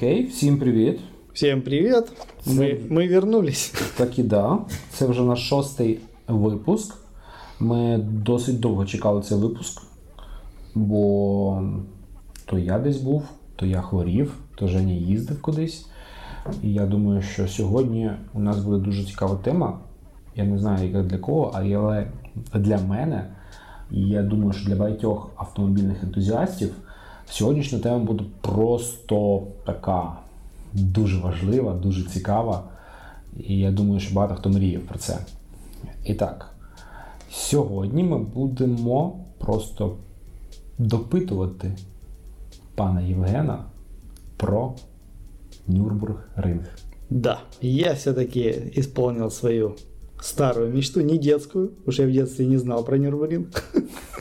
[0.00, 1.00] Окей, всім привіт.
[1.32, 2.12] Всем привет!
[2.46, 3.74] Мы, мы вернулись.
[3.96, 4.58] Так і да.
[4.90, 5.98] Це вже наш шостий
[6.28, 6.94] випуск.
[7.58, 9.82] Ми досить довго чекали цей випуск,
[10.74, 11.62] бо
[12.46, 13.22] то я десь був,
[13.56, 15.86] то я хворів, то Женя їздив кудись.
[16.62, 19.78] І я думаю, що сьогодні у нас буде дуже цікава тема.
[20.36, 22.06] Я не знаю, яка для кого, але
[22.54, 23.30] для мене,
[23.90, 26.74] і я думаю, що для багатьох автомобільних ентузіастів
[27.30, 30.16] сьогоднішня тема буде просто така
[30.72, 32.62] дуже важлива, дуже цікава.
[33.38, 35.18] І я думаю, що багато хто мріяв про це.
[36.04, 36.54] І так,
[37.30, 39.96] сьогодні ми будемо просто
[40.78, 41.76] допитувати
[42.74, 43.64] пана Євгена
[44.36, 44.74] про
[45.68, 46.64] Нюрбург-ринг.
[47.10, 49.76] Да, я все-таки исполнил свою
[50.20, 53.46] старую мечту, не детскую, уж я в детстве не знал про Нюрбуринг.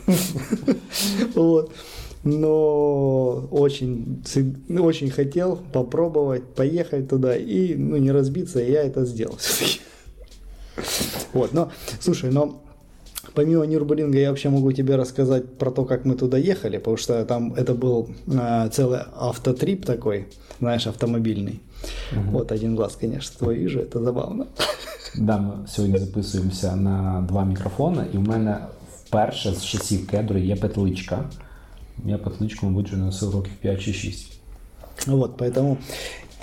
[1.36, 1.72] Вот.
[2.25, 9.05] Но очень, цы- очень хотел попробовать, поехать туда и ну, не разбиться, и я это
[9.05, 9.81] сделал все-таки.
[11.34, 12.62] Вот, но, слушай, но
[13.34, 17.25] помимо Нюрбуринга я вообще могу тебе рассказать про то, как мы туда ехали, потому что
[17.25, 20.27] там это был э, целый автотрип такой,
[20.61, 21.61] знаешь, автомобильный.
[22.31, 24.47] Вот один глаз, конечно, твой вижу, это забавно.
[25.17, 28.59] Да, ми сьогодні записуємося на два мікрофони, і в мене
[29.05, 31.31] вперше з часів кедру є петличка.
[32.05, 34.41] Я петличку, мабуть, вже носив років 5 чи 6.
[35.06, 35.77] Вот, поэтому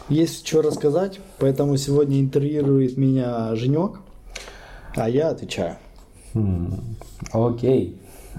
[0.09, 3.99] есть что рассказать, поэтому сегодня интервьюирует меня Женек,
[4.95, 5.75] а я отвечаю.
[6.33, 6.73] Хм,
[7.33, 7.95] Окей.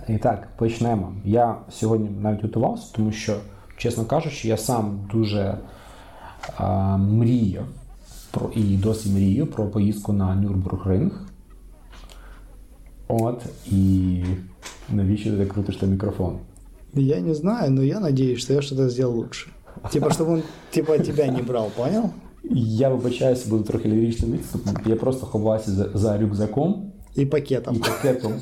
[0.09, 1.13] І так, почнемо.
[1.25, 3.37] Я сьогодні навіть готувався, тому що,
[3.77, 5.59] чесно кажучи, я сам дуже
[6.57, 7.65] а, мріяв
[8.31, 11.13] про, і досі мрію про поїздку на Нюрнбург-ринг.
[13.09, 14.25] От, і
[14.89, 16.39] навіщо ти так крутиш той мікрофон?
[17.02, 19.50] Я не знаю, но я надеюсь, что я что-то сделал лучше.
[19.92, 22.12] Типа, чтобы он типа тебя не брал, понял?
[22.50, 24.76] Я вибачаюся, буду трохи ліричним відступом.
[24.86, 27.76] Я просто ховався за, за рюкзаком і пакетом.
[27.76, 28.34] І пакетом.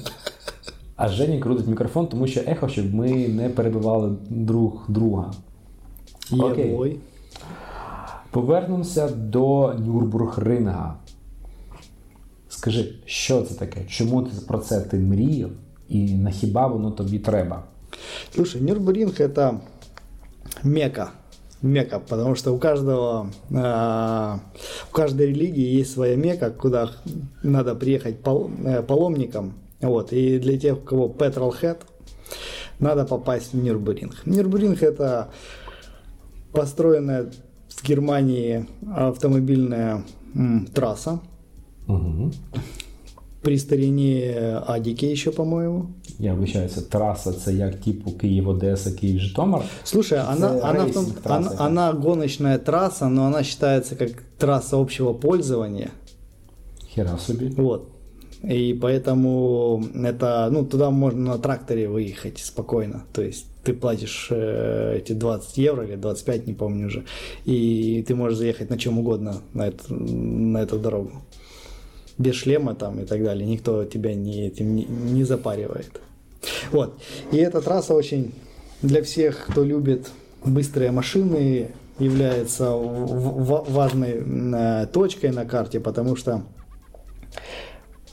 [0.96, 5.34] А Женя крутить мікрофон, тому що ехо, щоб ми не перебивали друг друга.
[6.32, 6.74] Окей.
[6.74, 7.00] Ебой.
[8.32, 10.94] Повернемося до Нюрбург-ринга.
[12.50, 13.86] Скажи, що це таке?
[13.88, 15.50] Чому ти про це ти мріяв?
[15.90, 17.64] І на хіба воно тобі треба?
[18.34, 19.62] Слушай, Нюрнбуринг это
[20.64, 21.12] мека.
[21.62, 24.40] Мека, потому что у каждого, а,
[24.90, 26.92] у каждой религии есть своя мека, куда
[27.44, 29.54] надо приехать пал- э, паломникам.
[29.82, 31.80] Вот, и для тех, у кого petrolhead,
[32.80, 34.26] надо попасть в Нюрнбуринг.
[34.26, 35.30] Нюрнбуринг это
[36.52, 37.32] построенная
[37.70, 41.20] в Германии автомобильная м, трасса
[41.88, 42.32] Угу
[43.45, 45.87] при старине Адике еще, по-моему.
[46.19, 49.63] Я вибачаюся, траса це як типу Київ-Одеса, Київ-Житомир.
[49.85, 51.51] Слушай, она, Это она, в том- рейсинг трасса.
[51.59, 55.89] она, она гоночная трасса, но она считается как трасса общего пользования.
[56.95, 57.49] Хера собі.
[57.57, 57.83] Вот.
[58.51, 63.03] И поэтому это, ну, туда можно на тракторе выехать спокойно.
[63.13, 67.03] То есть ты платишь э, эти 20 евро или 25, не помню уже.
[67.47, 71.11] И ты можешь заехать на чем угодно на эту, на эту дорогу.
[72.18, 73.46] Без шлема там и так далее.
[73.48, 76.02] Никто тебя не, этим не, не запаривает.
[76.72, 77.00] Вот.
[77.32, 78.34] И эта трасса очень
[78.82, 80.10] для всех, кто любит
[80.44, 86.44] быстрые машины, является важной э, точкой на карте, потому что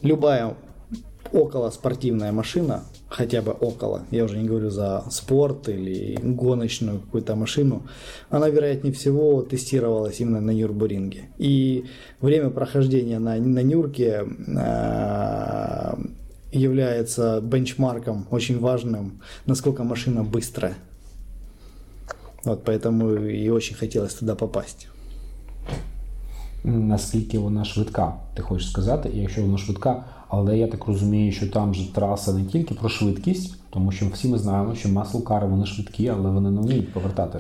[0.03, 0.55] любая
[1.33, 7.37] около спортивная машина, хотя бы около, я уже не говорю за спорт или гоночную какую-то
[7.37, 7.83] машину,
[8.31, 11.29] она, вероятнее всего, тестировалась именно на Нюрбуринге.
[11.39, 11.85] И
[12.21, 15.95] время прохождения на, на Нюрке э,
[16.53, 20.75] является бенчмарком очень важным, насколько машина быстрая.
[22.45, 24.89] Вот поэтому и очень хотелось туда попасть.
[26.65, 31.48] Наскільки вона швидка, ти хочеш сказати, і якщо вона швидка, але я так розумію, що
[31.52, 35.66] там же траса не тільки про швидкість, тому що всі ми знаємо, що маслкари вони
[35.66, 37.40] швидкі, але вони не вміють повертати.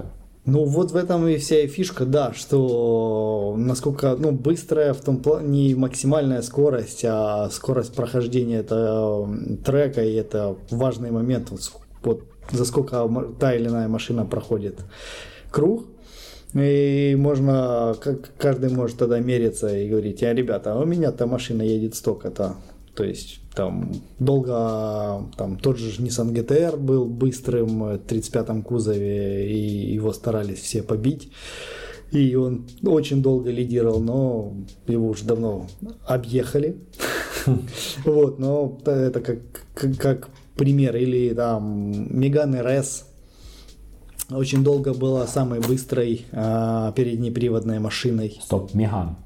[0.49, 5.17] Ну вот в этом и вся и фишка, да, что насколько, ну, быстрая в том
[5.17, 11.61] плане не максимальная скорость, а скорость прохождения этого м, трека, и это важный момент, вот,
[11.61, 11.73] с-
[12.03, 12.21] вот
[12.53, 14.79] за сколько м- та или иная машина проходит
[15.51, 15.83] круг,
[16.55, 21.61] и можно, как каждый может тогда мериться и говорить, а, ребята, а у меня-то машина
[21.63, 22.53] едет столько-то,
[22.94, 29.50] то есть там долго, там тот же Nissan GTR был быстрым э, в 35-м кузове,
[29.50, 31.32] и его старались все побить.
[32.10, 34.54] И он очень долго лидировал, но
[34.86, 35.66] его уже давно
[36.06, 36.76] объехали.
[38.04, 40.94] Вот, но это как, пример.
[40.94, 43.06] Или там Меган РС
[44.30, 48.38] очень долго была самой быстрой а, переднеприводной машиной.
[48.40, 49.16] Стоп, Меган.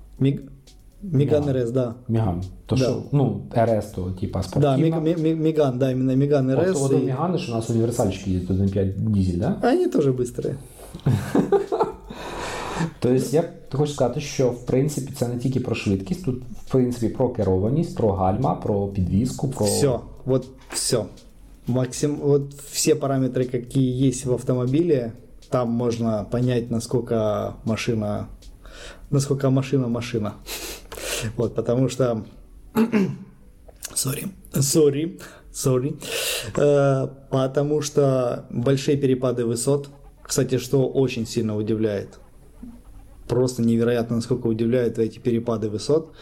[1.06, 1.32] Миг...
[1.32, 1.94] Меган РС, да.
[2.08, 2.44] Меган.
[2.66, 2.84] То Да.
[2.84, 4.98] що, ну, РС, то типа Да, спортивна.
[5.00, 6.82] Мег- Мег- Меган, да, именно Меган От, РС.
[6.82, 9.58] от и- у Мегани, що у нас універсальчики їздять 1.5 дизель, да?
[9.64, 10.56] Они тоже быстрые.
[13.00, 17.10] Тобто я хочу сказати, що в принципі це не тільки про швидкість, тут в принципі
[17.14, 21.04] про керованість, про гальма, про підвізку, про Все, вот все.
[21.68, 25.12] Максим, вот все параметры, какие есть в автомобиле,
[25.50, 28.26] там можно понять, насколько машина,
[29.12, 30.32] насколько машина машина.
[31.37, 32.25] Вот, потому что,
[33.95, 35.21] sorry, sorry,
[36.57, 39.89] Э, потому что большие перепады высот,
[40.23, 42.19] кстати, что очень сильно удивляет,
[43.27, 46.13] просто невероятно, насколько удивляют эти перепады высот.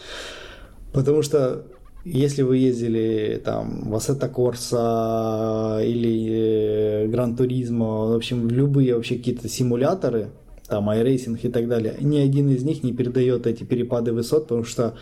[0.93, 1.65] Потому что
[2.05, 9.49] если вы ездили там в Assetto Corsa или Гран Туризмо, в общем, любые вообще какие-то
[9.49, 10.29] симуляторы,
[10.67, 14.63] там iRacing и так далее, ни один из них не передает эти перепады высот, потому
[14.63, 14.95] что,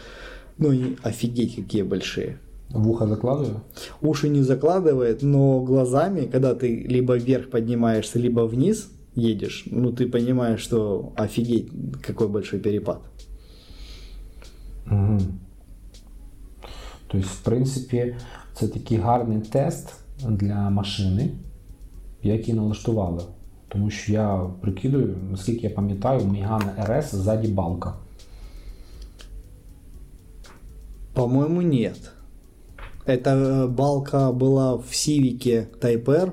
[0.57, 2.37] ну, и офигеть, какие большие.
[2.73, 3.61] вуха закладую.
[4.01, 10.07] Уши не закладывает, но глазами, когда ты либо вверх поднимаешься, либо вниз едешь, ну, ты
[10.07, 11.69] понимаешь, что офигеть,
[12.01, 13.01] какой большой перепад.
[14.87, 15.19] Угу.
[17.07, 18.15] Тобто, в принципі,
[18.53, 19.93] це такий гарний тест
[20.29, 21.29] для машини,
[22.23, 23.21] який налаштували.
[23.73, 27.93] Тому що я прикидую, наскільки я пам'ятаю, у Megane RS ззаді балка.
[31.13, 32.11] По-моему, нет.
[33.05, 36.31] Эта балка была в Сивике Type R,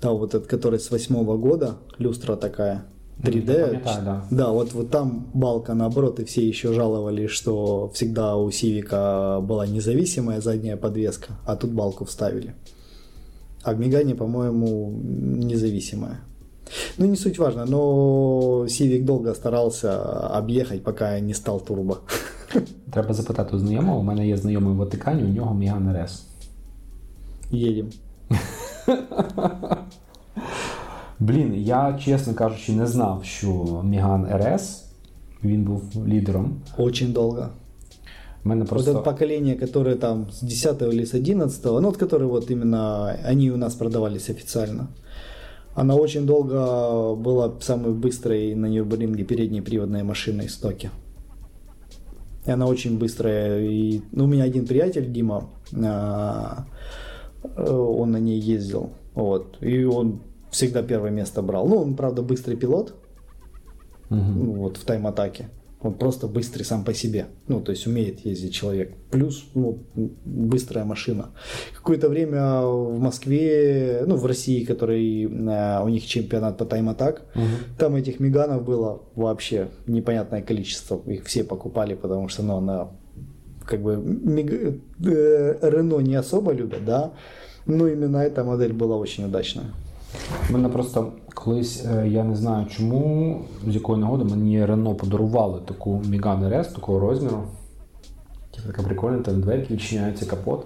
[0.00, 2.82] та вот этот, который с восьмого года, люстра такая,
[3.22, 3.72] 3D.
[3.72, 4.48] я пам'ятаю, да.
[4.50, 10.40] вот, вот там балка наоборот, и все еще жаловались, что всегда у Сивика была независимая
[10.40, 12.54] задняя подвеска, а тут балку вставили.
[13.63, 16.19] А в Мегане, по-моему, независимая.
[16.97, 21.97] Ну, не суть важно, но Сивик долго старался объехать, пока не стал турбо.
[22.91, 23.99] Треба запитати у знайомого.
[23.99, 26.21] У мене є знайомий в Ватикані, у нього Megane RS.
[27.53, 27.89] Едем.
[31.19, 33.47] Блін, я, чесно кажучи, не знав, що
[33.85, 34.83] Megane RS,
[35.43, 36.55] він був лідером.
[36.77, 37.49] Очень долго.
[38.44, 38.90] У мене Вот просто.
[38.90, 43.50] это поколение, которое там с 10 или с 11, ну вот которые вот именно, они
[43.50, 44.88] у нас продавались официально.
[45.74, 50.90] Она очень долго была самой быстрой на Нюрбуринге передней приводной машиной в стоке.
[52.46, 53.60] И она очень быстрая.
[53.60, 55.50] И, ну, у меня один приятель, Дима,
[55.84, 56.64] а,
[57.44, 58.90] э, он на ней ездил.
[59.14, 59.58] Вот.
[59.60, 61.68] И он всегда первое место брал.
[61.68, 62.94] Ну, он, правда, быстрый пилот,
[64.08, 65.48] ну, вот в тайм-атаке.
[65.82, 67.26] Он просто быстрый сам по себе.
[67.48, 68.92] Ну, то есть умеет ездить человек.
[69.10, 69.78] Плюс, ну,
[70.26, 71.30] быстрая машина.
[71.74, 77.22] Какое-то время в Москве, ну, в России, который, э, у них чемпионат по тайм-атак,
[77.78, 81.00] там этих меганов было вообще непонятное количество.
[81.06, 82.88] Их все покупали, потому что, ну, она
[83.66, 87.12] как бы мег- э, Рено не особо любят, да,
[87.66, 89.66] но именно эта модель была очень удачная.
[90.50, 95.60] У мене просто колись, е, я не знаю чому, з якої нагоди мені Рено подарували
[95.60, 97.42] таку Megane RS такого розміру.
[98.66, 100.64] Така прикольна, там дверки відчиняється капот.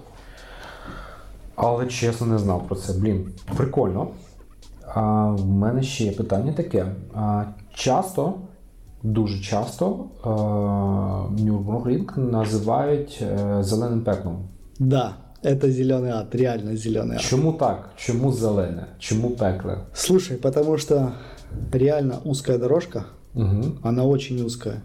[1.56, 2.92] Але чесно не знав про це.
[2.92, 4.08] Блін, прикольно.
[4.94, 6.86] А в мене ще є питання таке.
[7.14, 8.34] А, часто,
[9.02, 10.28] дуже часто е,
[11.42, 14.36] Нюрбургрінг називають е, зеленим пеклом.
[14.78, 15.14] Да,
[15.44, 17.22] это зеленый ад, реально зеленый ад.
[17.22, 17.90] Чому так?
[17.96, 18.86] Чому зелене?
[18.98, 19.78] Чому пекле?
[19.94, 21.12] Слушай, потому что
[21.72, 23.78] реально узкая дорожка, Угу.
[23.82, 24.82] она очень узкая.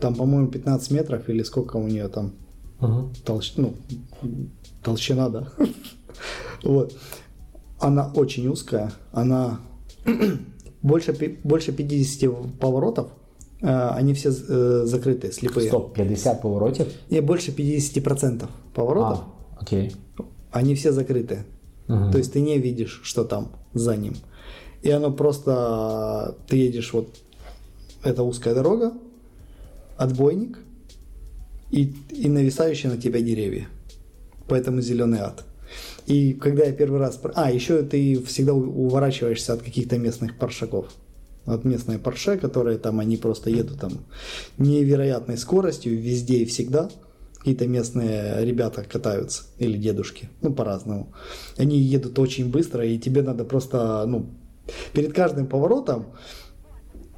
[0.00, 2.32] Там, по-моему, 15 метров или сколько у нее там
[2.80, 3.10] Угу.
[3.24, 3.52] толщ...
[3.56, 3.74] ну,
[4.82, 5.48] толщина, да.
[6.62, 6.94] Вот.
[7.80, 9.58] Она очень узкая, она
[10.82, 11.12] больше,
[11.44, 13.06] больше 50 поворотов,
[13.62, 15.68] э, они все э, закрытые, слепые.
[15.68, 16.86] Стоп, 50 поворотів.
[17.10, 19.24] Не, больше 50% поворотов, А,
[19.56, 19.92] окей.
[20.50, 21.44] они все закрыты.
[21.88, 22.12] Мгм.
[22.12, 24.14] То есть ты не видишь, что там за ним.
[24.82, 26.36] И оно просто...
[26.48, 27.08] Ты едешь вот...
[28.02, 28.92] Это узкая дорога,
[29.96, 30.58] отбойник
[31.72, 33.66] и, и нависающие на тебя деревья.
[34.48, 35.44] Поэтому зеленый ад.
[36.06, 37.20] И когда я первый раз...
[37.34, 40.86] А, еще ты всегда уворачиваешься от каких-то местных паршаков.
[41.46, 43.92] От местные парше, которые там, они просто едут там
[44.58, 46.90] невероятной скоростью везде и всегда
[47.45, 51.11] Какие-то местные ребята катаются, или дедушки, ну по-разному.
[51.57, 54.29] Они едут очень быстро, и тебе надо просто, ну,
[54.93, 56.05] перед каждым поворотом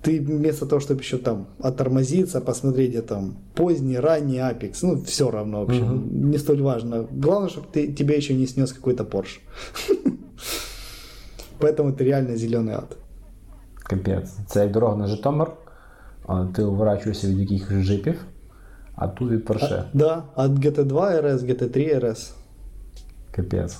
[0.03, 5.31] ты вместо того, чтобы еще там оттормозиться, посмотреть, где там поздний, ранний апекс, ну, все
[5.31, 7.07] равно, в общем, не столь важно.
[7.09, 9.39] Главное, чтобы ты, тебя еще не снес какой-то Порш.
[11.59, 12.97] Поэтому это реально зеленый ад.
[13.75, 14.29] Капець.
[14.47, 15.51] Це як дорога на Житомир,
[16.27, 18.25] а ти уворачуєшся від якихось джипів,
[18.97, 19.83] а тут від Порше.
[19.93, 20.87] Да, от GT2
[21.23, 22.31] RS, GT3 RS.
[23.31, 23.77] Капець.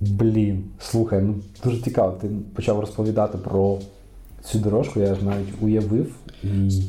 [0.00, 1.34] Блін, слухай, ну
[1.64, 2.18] дуже цікаво.
[2.20, 3.78] Ти почав розповідати про
[4.44, 6.82] цю дорожку, я ж навіть уявив і.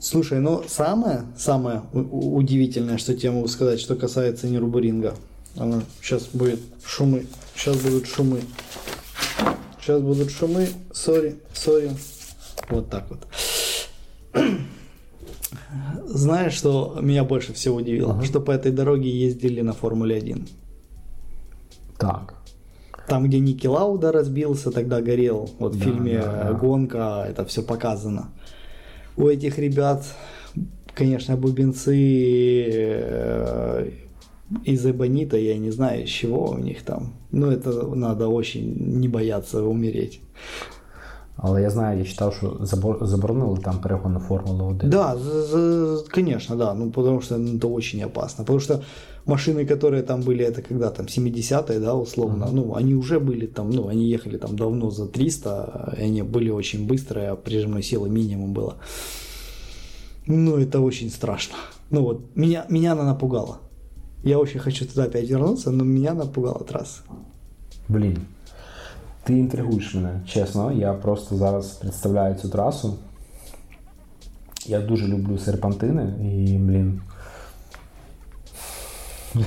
[0.00, 5.12] Слушай, ну самое, самое у- у- удивительное, что тебе могу сказать, что касается Нюрбуринга.
[5.56, 7.22] Она сейчас будет шумы.
[7.56, 8.40] Сейчас будут шумы.
[9.80, 10.68] Сейчас будут шумы.
[10.92, 11.90] Сори, сори.
[12.70, 13.18] Вот так вот.
[16.05, 18.23] Знаешь, что меня больше всего удивило?
[18.23, 20.47] Что по этой дороге ездили на Формуле 1.
[21.97, 22.35] Так.
[23.07, 25.49] Там, где Ники Лауда разбился, тогда горел.
[25.59, 26.53] Вот в Да, фильме да, да.
[26.53, 28.29] «Гонка» это все показано.
[29.17, 30.05] У этих ребят,
[30.95, 33.89] конечно, бубенцы э,
[34.63, 37.13] из эбонита, я не знаю, из чего у них там.
[37.31, 40.21] Но это надо очень не бояться умереть.
[41.45, 44.89] Але я знаю, я читав, що забор- заборонили там перегон на Формулу 1.
[44.89, 45.17] Да,
[46.07, 48.45] конечно, да, ну потому что ну, это очень опасно.
[48.45, 48.81] Потому что
[49.25, 53.69] машины, которые там были, это когда там 70-е, да, условно, ну, они уже были там,
[53.71, 58.09] ну, они ехали там давно за 300, и они были очень быстрые, а прижимной силы
[58.09, 58.75] минимум было.
[60.27, 61.55] Ну, это очень страшно.
[61.91, 63.57] Ну вот, меня, меня она напугала.
[64.23, 67.01] Я очень хочу туда опять вернуться, но меня напугала трасса.
[67.89, 68.17] Блін.
[69.23, 70.71] Ти інтригуєш мене, чесно.
[70.71, 72.97] Я просто зараз представляю цю трасу.
[74.65, 77.01] Я дуже люблю серпантини і, блін.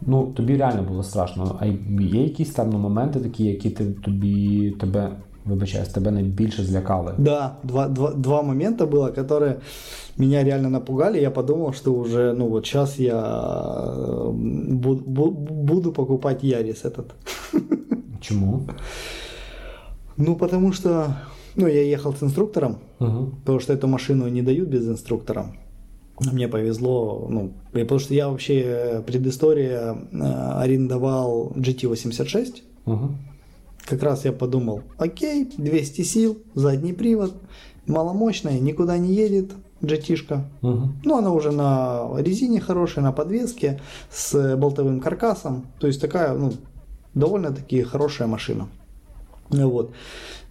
[0.00, 1.56] ну, тобі реально було страшно.
[1.60, 1.66] А
[2.00, 5.12] є якісь там моменти такі, які ти, тобі тебе,
[5.46, 7.14] вибачаюсь, тебе найбільше злякали?
[7.18, 9.54] Да, два, два, два момента было, которые
[10.18, 11.20] меня реально напугали.
[11.20, 14.30] Я подумал, что уже, ну вот сейчас я э,
[14.70, 15.30] бу- бу-
[15.64, 17.14] буду покупать Ярис этот.
[18.20, 18.60] Чому?
[20.16, 21.16] Ну, потому что,
[21.56, 23.30] ну, я ехал с инструктором, Угу.
[23.44, 25.44] потому что эту машину не дают без инструктора.
[26.32, 33.08] Мне повезло, ну, потому что я вообще, э, предыстория, э, арендовал GT86, Угу.
[33.84, 37.34] Как раз я подумал, окей, 200 сил, задний привод,
[37.86, 39.50] маломощная, никуда не едет,
[39.82, 40.44] GT-шка.
[40.62, 40.88] Угу.
[41.04, 45.66] Ну, она уже на резине хорошая, на подвеске, с болтовым каркасом.
[45.80, 46.52] То есть такая, ну,
[47.14, 48.68] довольно-таки хорошая машина.
[49.50, 49.92] Ну Вот.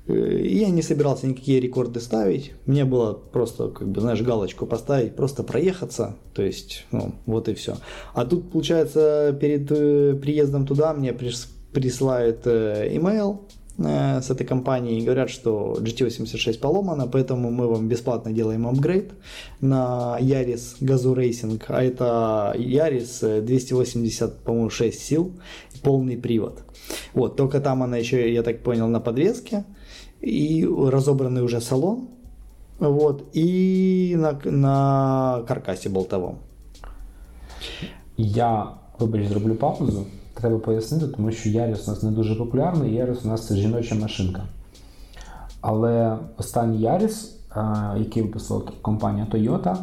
[0.07, 2.51] Э, И я не собирался никакие рекорды ставить.
[2.65, 6.15] Мне было просто, как бы, знаешь, галочку поставить, просто проехаться.
[6.33, 7.77] То есть, ну, вот и все.
[8.13, 13.41] А тут, получается, перед э, приездом туда мне прис- присылают э, имейл
[13.77, 19.13] э, с этой компанией и говорят, что GT86 поломана, поэтому мы вам бесплатно делаем апгрейд
[19.61, 25.31] на Yaris Gazoo Racing, а это Yaris э, 280, по-моему, 6 сил,
[25.81, 26.63] полный привод.
[27.13, 29.65] Вот, только там она еще, я так понял, на подвеске,
[30.19, 32.09] и разобранный уже салон,
[32.79, 36.39] вот, и на, на каркасе болтовом.
[38.17, 40.05] Я, вибач, зроблю паузу.
[40.41, 43.95] Треба пояснити, тому що Яріс у нас не дуже популярний, Яріс у нас це жіноча
[43.95, 44.43] машинка.
[45.61, 47.61] Але останній Яріс, е,
[47.97, 49.77] який виписала компанія Toyota,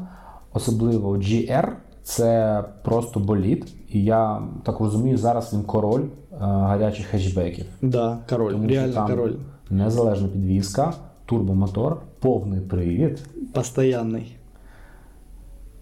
[0.52, 1.68] особливо GR,
[2.02, 3.66] це просто болід.
[3.88, 7.66] І я так розумію, зараз він король е, гарячих хетчбеків.
[7.82, 9.34] Да, король, Тому реально там король.
[9.70, 10.94] Незалежна підвізка,
[11.26, 13.20] турбомотор, повний привід.
[13.54, 14.26] Постоянный.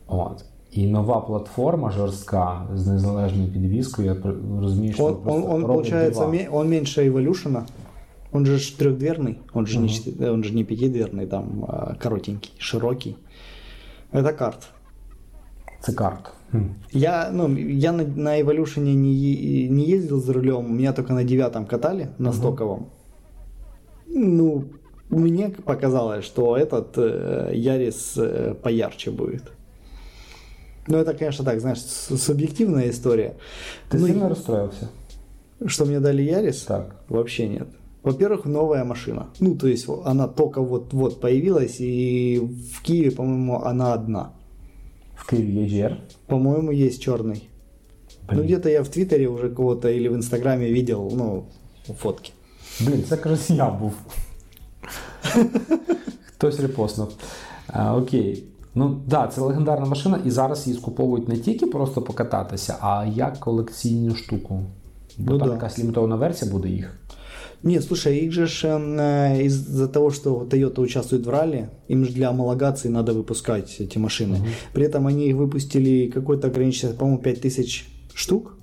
[0.07, 0.45] От.
[0.76, 4.08] І нова платформа жорстка з незалежною підвіскою.
[4.08, 6.32] Я пр- розумію, що Он, просто он, он робить получается, дива.
[6.32, 7.62] ме- он меньше Evolution.
[8.34, 9.94] Он же ж трехдверный, он же, не, Мгм.
[9.94, 13.16] четы- он же не пятидверный, там а, коротенький, широкий.
[14.14, 14.68] Это карт.
[15.82, 16.32] Це карт.
[16.52, 16.58] Хм.
[16.94, 21.24] Я, ну, я на, на Evolution не, е- не ездил за рулем, меня только на
[21.24, 22.38] девятом катали, на Мгм.
[22.38, 22.86] стоковом.
[24.08, 24.64] Ну,
[25.10, 29.44] мне показалось, что этот э, Ярис э, поярче будет.
[30.88, 33.32] Ну, это, конечно, так, знаешь, с- субъективная история.
[33.90, 34.88] Ти Ну, сильно и- розстроївся?
[35.66, 36.62] Что мне дали Ярис?
[36.64, 36.96] Так.
[37.10, 37.68] Вообще нет.
[38.04, 39.26] Во-первых, новая машина.
[39.40, 42.40] Ну, то есть она только вот-вот появилась, и
[42.74, 44.30] в Киеве, по-моему, она одна.
[45.16, 45.96] В Києві є GR.
[46.28, 47.42] По-моему, есть черный.
[48.30, 48.44] Ну, Блін.
[48.46, 51.44] где-то я в Твиттере уже кого-то или в Инстаграме видел, ну,
[52.00, 52.32] фотки.
[52.80, 53.94] Блін, це якраз я був.
[56.36, 57.10] Хтось репостнув.
[57.68, 58.44] А, окей.
[58.76, 63.06] Ну так, да, це легендарна машина, і зараз її скуповують не тільки просто покататися, а
[63.16, 64.64] як колекційну штуку.
[65.18, 65.54] Бо Ну там да.
[65.54, 66.98] якась лімітована версія буде їх.
[67.64, 72.12] Нет, слушай, их же ж, э, из-за того, что Toyota участвует в ралли, им же
[72.12, 74.38] для homологации надо выпускать эти машины.
[74.74, 78.58] При этом они их выпустили какой-то ограниченный, по-моему, 5000 штук.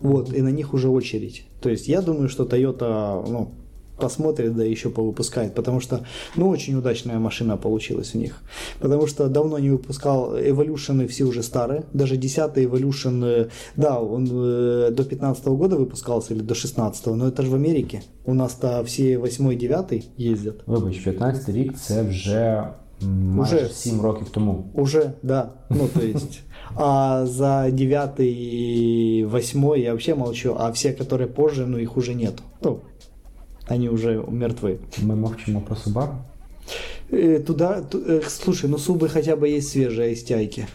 [0.00, 1.44] Вот, и на них уже очередь.
[1.60, 3.54] То есть я думаю, что Toyota, ну,
[3.99, 8.41] посмотрит, да еще повыпускает, потому что, ну, очень удачная машина получилась у них.
[8.79, 14.27] Потому что давно не выпускал Evolution, все уже старые, даже 10 Evolution, э, да, он
[14.31, 18.03] э, до 15 года выпускался или до 16 но это же в Америке.
[18.25, 20.63] У нас-то все 8 9 ездят.
[20.67, 22.67] Вибач, 15 рік це вже
[23.01, 23.69] майже Уже.
[23.69, 24.65] 7 років тому.
[24.73, 25.49] Уже, да.
[25.69, 26.39] Ну, то есть...
[26.75, 32.13] А за 9 и 8 я вообще молчу, а все, которые позже, ну, их уже
[32.13, 32.33] нет.
[32.61, 32.81] Ну,
[33.67, 34.77] они уже мертвы.
[35.03, 36.15] Ми мовчимо про Subaru.
[37.11, 40.67] Э, Туда, ту- э, слушай, ну субы хотя бы есть свежие стяйки.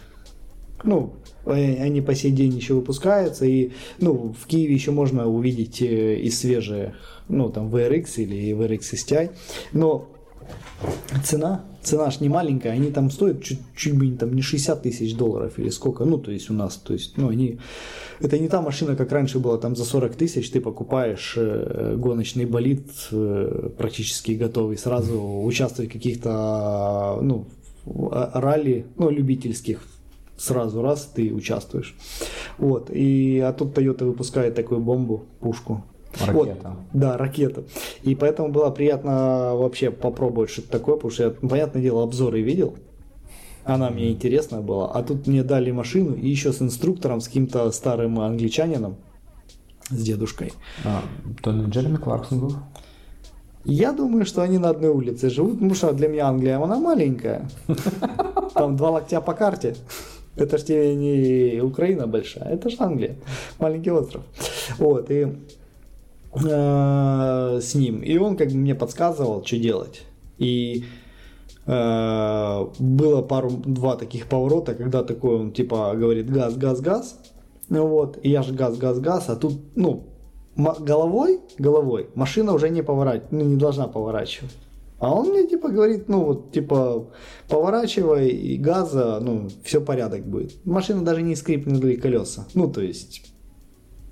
[0.85, 1.13] Ну,
[1.47, 3.71] э, они по сей день еще выпускаются, и,
[4.01, 6.95] ну, в Киеве еще можно увидеть э, и свежие,
[7.29, 9.31] ну, там, VRX или VRX STI,
[9.73, 10.09] но
[11.25, 14.83] цена, цена ж не маленькая, они там стоят чуть, чуть бы не, там, не 60
[14.83, 17.59] тысяч долларов или сколько, ну, то есть у нас, то есть, ну, они,
[18.21, 22.47] это не та машина, как раньше было, там, за 40 тысяч ты покупаешь э, гоночный
[22.47, 27.47] болид э, практически готовый, сразу участвовать в каких-то, ну,
[28.11, 29.83] а- ралли, ну, любительских,
[30.37, 31.95] сразу раз ты участвуешь.
[32.59, 35.85] Вот, и, а тут Toyota выпускает такую бомбу, пушку,
[36.21, 36.77] вот, Ракета.
[36.93, 37.65] да, ракета.
[38.03, 42.75] И поэтому было приятно вообще попробовать что-то такое, потому что я, понятное дело, обзоры видел.
[43.65, 44.91] Она мне интересна была.
[44.93, 48.97] А тут мне дали машину и еще с инструктором, с каким-то старым англичанином,
[49.89, 50.53] с дедушкой.
[50.85, 51.03] А,
[51.43, 52.57] то не Джеремі Кларксон був?
[53.65, 57.49] Я думаю, что они на одной улице живут, потому что для меня Англия, она маленькая.
[58.55, 59.77] Там два локтя по карте.
[60.37, 63.17] Это ж тебе не Украина большая, это же Англия,
[63.59, 64.23] маленький остров.
[64.79, 65.29] Вот, и
[66.35, 68.03] э, с ним.
[68.03, 70.03] И он как бы мне подсказывал, что делать.
[70.39, 70.85] И
[71.67, 77.19] э, было пару-два таких поворота, когда такой он типа говорит газ, газ, газ.
[77.69, 80.05] Ну вот, и я же газ, газ, газ, а тут, ну,
[80.57, 84.53] головой, головой машина уже не поворачивает, ну, не должна поворачивать.
[85.03, 87.09] А он мне типа говорит, ну вот, типа,
[87.49, 90.65] поворачивай и газа, ну, все порядок будет.
[90.65, 92.47] Машина даже не скрипнули колеса.
[92.55, 93.32] Ну, то есть,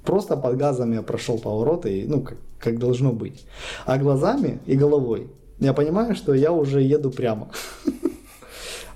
[0.04, 3.44] просто под газом я прошел повороты, и, ну, как, как должно быть.
[3.86, 5.28] А глазами и головой
[5.60, 7.48] я понимаю, что я уже еду прямо.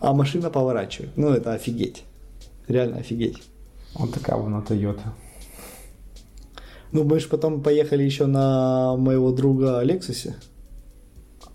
[0.00, 1.16] А машина поворачивает.
[1.16, 2.04] Ну, это офигеть.
[2.68, 3.42] Реально офигеть.
[3.94, 5.12] От така вона Toyota.
[6.92, 10.34] Ну, мы же потом поехали еще на моего друга Лексусе.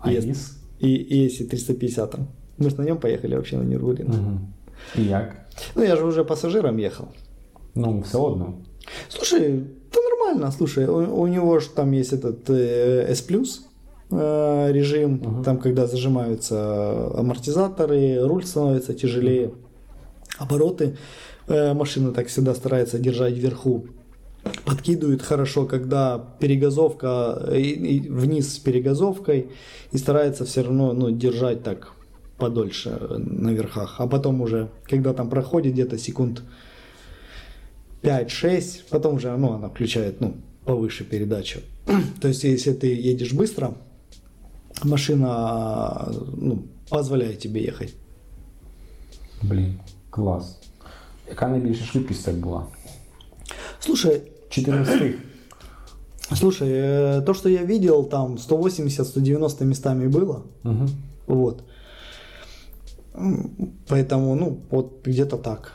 [0.00, 0.56] Аїс.
[0.80, 2.18] И ESI 350.
[2.58, 4.06] Мы же на нем поехали вообще на Нюрбурин.
[4.06, 4.40] Угу.
[4.98, 5.36] І як?
[5.76, 7.06] Ну, я же уже пассажиром ехал.
[7.74, 8.54] Ну, все одно.
[9.08, 13.24] Слушай, да нормально, слушай, у, у него же там есть этот э, S+,
[14.10, 19.52] э, режим, там, когда зажимаются амортизаторы, руль становится тяжелее,
[20.38, 20.96] обороты
[21.48, 23.86] э, машина так всегда старается держать вверху.
[24.64, 29.50] Подкидывает хорошо, когда перегазовка э, и- и вниз с перегазовкой
[29.92, 31.92] и старается все равно ну, держать так
[32.38, 33.96] подольше на верхах.
[33.98, 36.42] А потом уже, когда там проходит где-то секунд
[38.01, 41.59] 5-6, потом уже ну, она включает ну, повыше передачу.
[42.21, 43.73] То есть, если ты едешь быстро,
[44.83, 47.93] машина ну, позволяет тебе ехать.
[49.41, 49.79] Блін,
[50.09, 50.57] клас.
[51.29, 52.65] Яка найбільша швидкість так була?
[53.79, 55.15] Слушай, 14.
[56.35, 60.43] слушай, э, то, что я видел, там 180-190 местами было.
[60.63, 60.89] Угу.
[61.27, 61.63] Вот.
[63.15, 63.49] М,
[63.87, 65.73] Поэтому, ну, вот где-то так.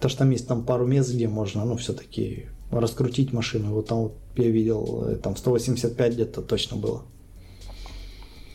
[0.00, 3.74] То, что там есть там пару мест, где можно, ну, все-таки раскрутить машину.
[3.74, 7.00] Вот там вот я видел, э, там 185 где-то точно было.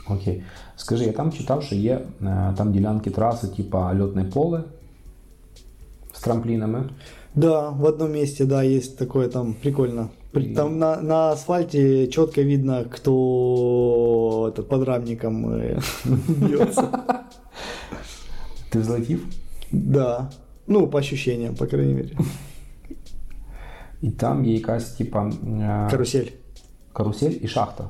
[0.08, 0.44] Окей.
[0.76, 4.64] Скажи, я там читав, що є е, там ділянки траси, типа льотне поле
[6.14, 6.90] з трамплінами.
[7.36, 10.10] Да, в одном месте, да, есть такое там прикольно.
[10.32, 15.80] При- Там на, на асфальте четко видно, кто этот подрамником э,
[16.28, 16.88] бьется.
[18.70, 19.26] Ти взлетів?
[19.72, 20.30] Да.
[20.68, 22.10] Ну, по ощущениям, по крайней мере.
[24.02, 26.28] І там є якась, типа, е, Карусель.
[26.94, 27.90] карусель і шахта.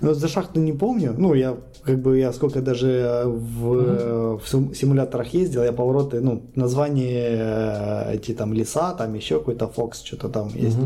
[0.00, 1.14] Но за шахту не помню.
[1.18, 6.20] Ну, я как бы я сколько даже в, э, в сим- симуляторах ездил, я повороты,
[6.20, 10.76] ну, название э, эти там леса, там еще какой-то Фокс, что-то там есть.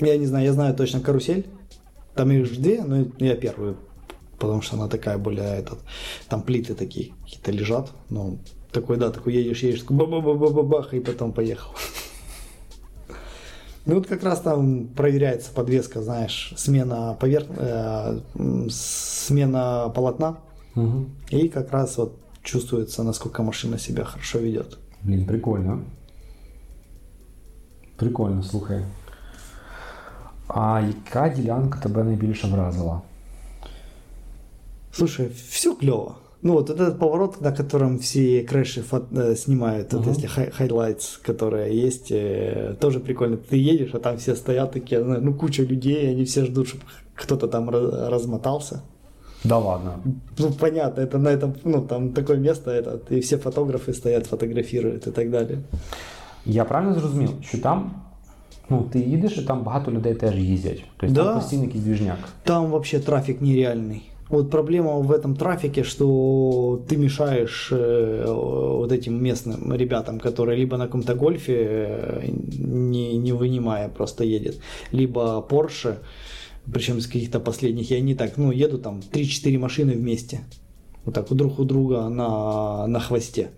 [0.00, 1.44] Я не знаю, я знаю точно карусель.
[2.14, 3.76] Там их же две, но я первую,
[4.38, 5.78] потому что она такая более этот,
[6.28, 7.92] там плиты такие какие-то лежат.
[8.10, 8.38] Ну,
[8.72, 11.70] такой, да, такой едешь, едешь, такой ба-ба-ба-ба-бах, и потом поехал.
[13.86, 20.36] Ну вот как раз там проверяется подвеска, знаешь, смена поверх, э, м, смена полотна,
[20.76, 21.06] Угу.
[21.30, 24.78] и как раз вот чувствуется, насколько машина себя хорошо ведет.
[25.02, 25.80] Блін, прикольно.
[27.96, 28.84] Прикольно, слухай.
[30.48, 33.00] А яка ділянка тебе найбільше вразила?
[34.92, 36.14] Слушай, все клево.
[36.42, 40.10] Ну вот этот поворот, на котором все крэши фот- э, снимают, вот Ага.
[40.10, 43.36] если хай- хайлайтс, которые есть, э, тоже прикольно.
[43.36, 46.82] Ты едешь, а там все стоят такие, ну, ну, куча людей, они все ждут, чтобы
[47.14, 48.80] кто-то там ra- размотался.
[49.44, 49.92] Да ладно.
[50.38, 55.06] Ну, понятно, это на этом, ну, там такое место, это, и все фотографы стоят, фотографируют
[55.06, 55.58] и так далее.
[56.46, 57.92] Я правильно зрозумів, що там
[58.70, 60.84] ну, ти їдеш і там багато людей теж їздять.
[60.96, 61.24] Тобто Да.
[61.24, 62.18] там постійно якийсь двіжняк.
[62.42, 64.00] Там вообще трафик нереальный.
[64.29, 70.77] Вот проблема в этом трафике, что ты мешаешь э, вот этим местным ребятам, которые либо
[70.77, 74.59] на каком-то гольфе, э, не, не вынимая, просто едет,
[74.91, 75.97] либо Porsche,
[76.71, 80.41] причем из каких-то последних, и они так, ну, едут там 3-4 машины вместе,
[81.05, 83.49] вот так, друг у друга на, на хвосте.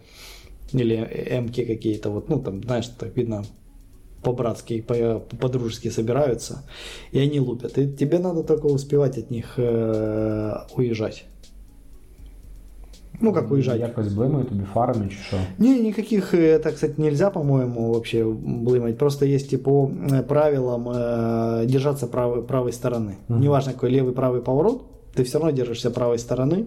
[0.72, 0.96] Или
[1.32, 3.44] эмки какие-то, вот, ну, там, знаешь, так видно,
[4.24, 6.64] по-братски, по- по-дружески собираются,
[7.14, 7.78] и они лупят.
[7.78, 11.26] И тебе надо только успевать от них э, уезжать.
[13.22, 13.80] Ну, как уезжать?
[13.80, 15.38] Якось блимає тобі фарами чи що.
[15.58, 18.98] Не, никаких, это, кстати, нельзя, по-моему, вообще блымать.
[18.98, 23.14] Просто есть по э, правилам э, держаться правой, правой стороны.
[23.28, 23.42] Мгм.
[23.42, 24.82] Неважно, какой левый, правый поворот,
[25.14, 26.66] ты все равно держишься правой стороны.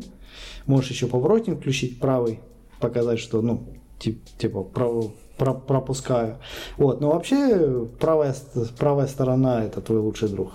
[0.67, 2.39] Можешь еще поворотник включить правый,
[2.81, 3.61] показать, что, ну,
[3.99, 6.38] тип- типа, право- пропускаю.
[6.78, 10.52] Вот, но вообще правая, ст- правая сторона это твой лучший друг.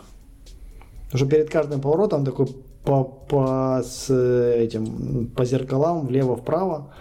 [1.07, 2.47] Потому что перед каждым поворотом такой
[2.85, 6.93] по, по, с этим, по зеркалам влево-вправо,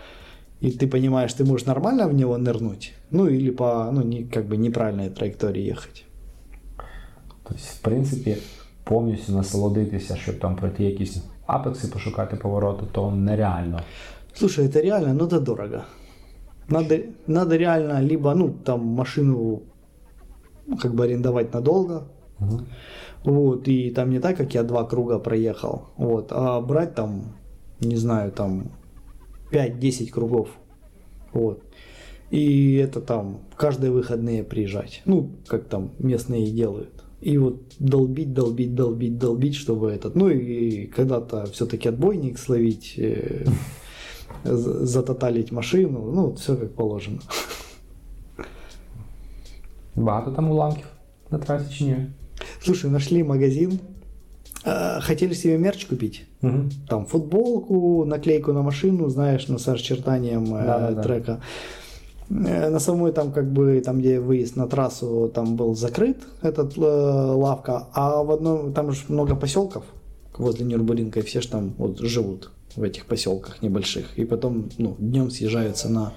[0.61, 4.45] и ты понимаешь, ты можешь нормально в него нырнуть, ну или по ну, не, как
[4.45, 6.05] бы неправильной траектории ехать.
[7.43, 8.37] Тобто, в принципі,
[8.83, 13.81] повністю насолодитися, щоб там пройти якісь апекси, пошукати повороти, то нереально.
[14.33, 15.83] Слушай, это реально, ну это дорого.
[16.68, 19.62] надо, надо реально либо, ну, там машину
[20.66, 22.08] ну, как бы арендовать надолго,
[22.40, 22.60] Угу.
[23.24, 27.36] вот, и там не так, как я два круга проехал, вот, а брать там,
[27.80, 28.70] не знаю, там
[29.50, 30.50] 5-10 кругов,
[31.32, 31.62] вот.
[32.30, 37.04] И это там каждые выходные приезжать, ну, как там местные делают.
[37.20, 43.44] И вот долбить, долбить, долбить, долбить, чтобы этот, ну и когда-то все-таки отбойник словить, э,
[44.43, 47.17] затоталить машину, ну, все как положено.
[49.95, 50.85] Багато там уламків
[51.31, 51.95] на трасі чи ні?
[52.61, 53.79] Слушай, нашли магазин,
[54.65, 56.53] э, хотели себе мерч купить, Угу.
[56.87, 61.01] там футболку, наклейку на машину, знаешь, ну, с расчертанием э, Да-да-да.
[61.03, 61.37] трека.
[62.29, 66.77] Э, На самой там как бы, там где выезд на трассу, там был закрыт этот
[66.77, 69.83] э, лавка, а в одном, там же много поселков
[70.37, 74.96] возле Нюрнбуринга, и все же там вот живут в этих поселках небольших, и потом, ну,
[74.98, 76.12] днем съезжаются на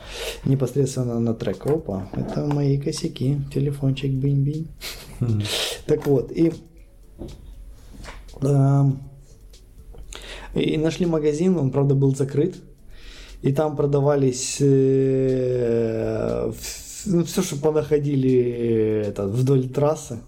[0.46, 1.66] непосредственно на трек.
[1.66, 4.68] Опа, это мои косяки, телефончик бинь-бинь.
[5.86, 6.54] Так вот, и,
[8.42, 9.00] эм,
[10.56, 12.56] и нашли магазин, он, правда, был закрыт,
[13.42, 20.20] и там продавались э, все, что понаходили это, вдоль трассы.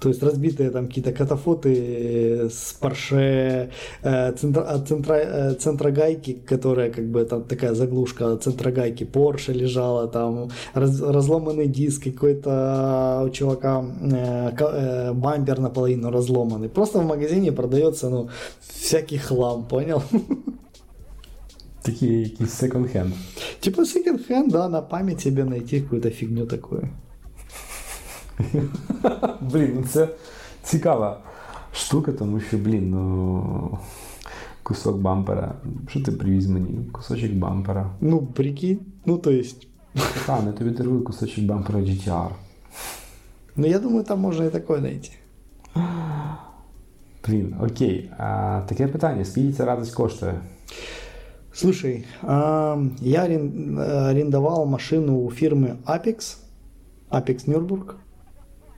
[0.00, 3.70] То есть разбитые там какие-то катафоты э, с парше,
[4.02, 9.52] э, центра, от центра, э, центрогайки, которая как бы там такая заглушка от центрогайки, Porsche
[9.52, 16.68] лежала, там раз- разломанный диск какой-то у чувака, э, бампер наполовину разломанный.
[16.68, 18.28] Просто в магазине продается, ну,
[18.60, 20.02] всякий хлам, понял?
[21.82, 23.14] Такий якийсь секонд-хенд.
[23.60, 26.88] Типа секонд-хенд, да, на память себе найти какую-то фигню такую.
[29.41, 30.07] Блін, ну це
[30.63, 31.19] цікава
[31.73, 33.77] штука, тому що, блін, ну.
[34.63, 35.55] Кусок бампера.
[35.89, 36.79] Що ти привіз мені?
[36.91, 37.89] Кусочок бампера.
[38.01, 39.67] Ну, прикинь, ну, то есть,
[40.25, 42.29] Та, не тобі дарую кусочок бампера GTR.
[43.55, 45.09] ну, я думаю, там можно и такое найти.
[47.27, 48.09] Блін, окей.
[48.17, 50.39] А, таке питання: скільки ця радість коштує?
[51.53, 56.37] Слушай, а, я арен- э, арендовал машину у фирмы Apex,
[57.11, 57.49] Apex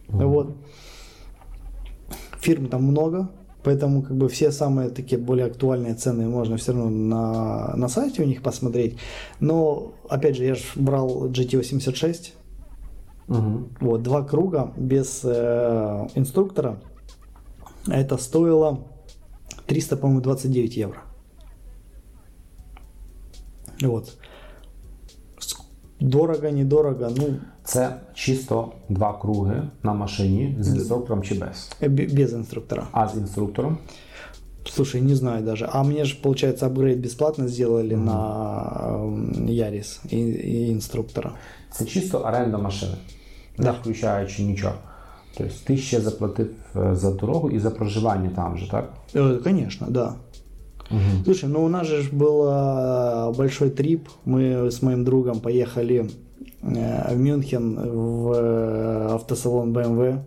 [0.09, 0.49] Нюрнбург.
[0.49, 0.57] Вот.
[2.41, 3.31] Фирм там много,
[3.63, 8.23] поэтому как бы все самые такие более актуальные цены можно все равно на, на сайте
[8.23, 8.99] у них посмотреть.
[9.41, 12.33] Но, опять же, я же брал GT86,
[13.27, 13.69] Угу.
[13.81, 16.79] вот, два круга без э, инструктора.
[17.87, 18.87] Это стоило
[19.67, 21.03] 300, по-моему, 29 евро.
[23.81, 24.17] Вот.
[26.01, 31.71] Дорого, недорого, ну, Це чисто два круги на машині з інструктором чи без.
[31.83, 32.87] э, без инструктора.
[32.93, 33.79] А з інструктором
[34.71, 35.69] Слушай, не знаю даже.
[35.73, 38.17] А мне же, получается, апгрейд бесплатно сделали на
[38.95, 41.33] м, Ярис и, и инструктора.
[41.71, 42.93] це чисто оренда машини.
[43.59, 44.75] не включаючи нічого.
[45.37, 48.93] Тобто ти ще заплатив е, за дорогу і за проживання там же, так?
[49.15, 50.15] Э, Конечно, да.
[51.25, 54.09] Слушай, ну у нас же был э, большой трип.
[54.25, 56.11] Мы с моим другом поехали
[56.63, 60.23] э, в Мюнхен в э, автосалон BMW.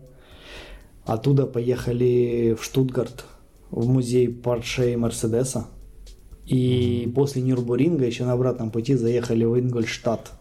[1.05, 3.25] Оттуда поехали в Штутгарт
[3.69, 5.67] в музей Порше и Мерседеса.
[6.45, 10.31] И после Нюрбуринга еще на обратном пути заехали в Ингольштадт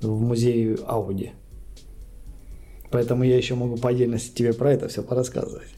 [0.00, 1.32] в музей Ауди.
[2.90, 5.74] Поэтому я еще могу по отдельности тебе про это все порассказывать.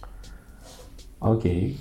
[1.21, 1.79] Окей.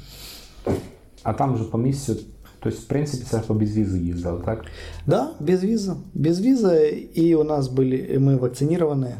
[1.23, 2.16] А там же по місцю,
[2.61, 4.64] тобто, в принципі, це по безвізу їздили, так?
[5.07, 5.94] Да, без визы.
[6.14, 9.12] Без визы, и у нас были, и мы вакцинированы,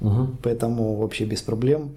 [0.00, 0.26] Угу.
[0.42, 1.90] поэтому вообще без проблем.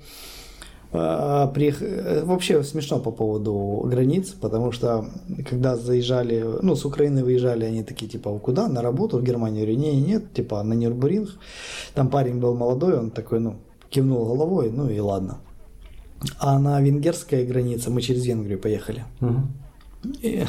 [0.91, 5.05] А, приех- э, Вообще смешно по поводу границ, потому что
[5.49, 8.67] когда заезжали, ну, с Украины выезжали, они такие, типа, куда?
[8.67, 9.59] На работу в Германию?
[9.59, 11.29] Я говорю, не, нет, типа, на Нюрнбуринг.
[11.93, 13.53] Там парень был молодой, он такой, ну,
[13.89, 15.37] кивнул головой, ну и ладно.
[16.38, 19.04] А на венгерской границе мы через Венгрию поехали.
[19.20, 19.40] Угу.
[20.22, 20.44] И,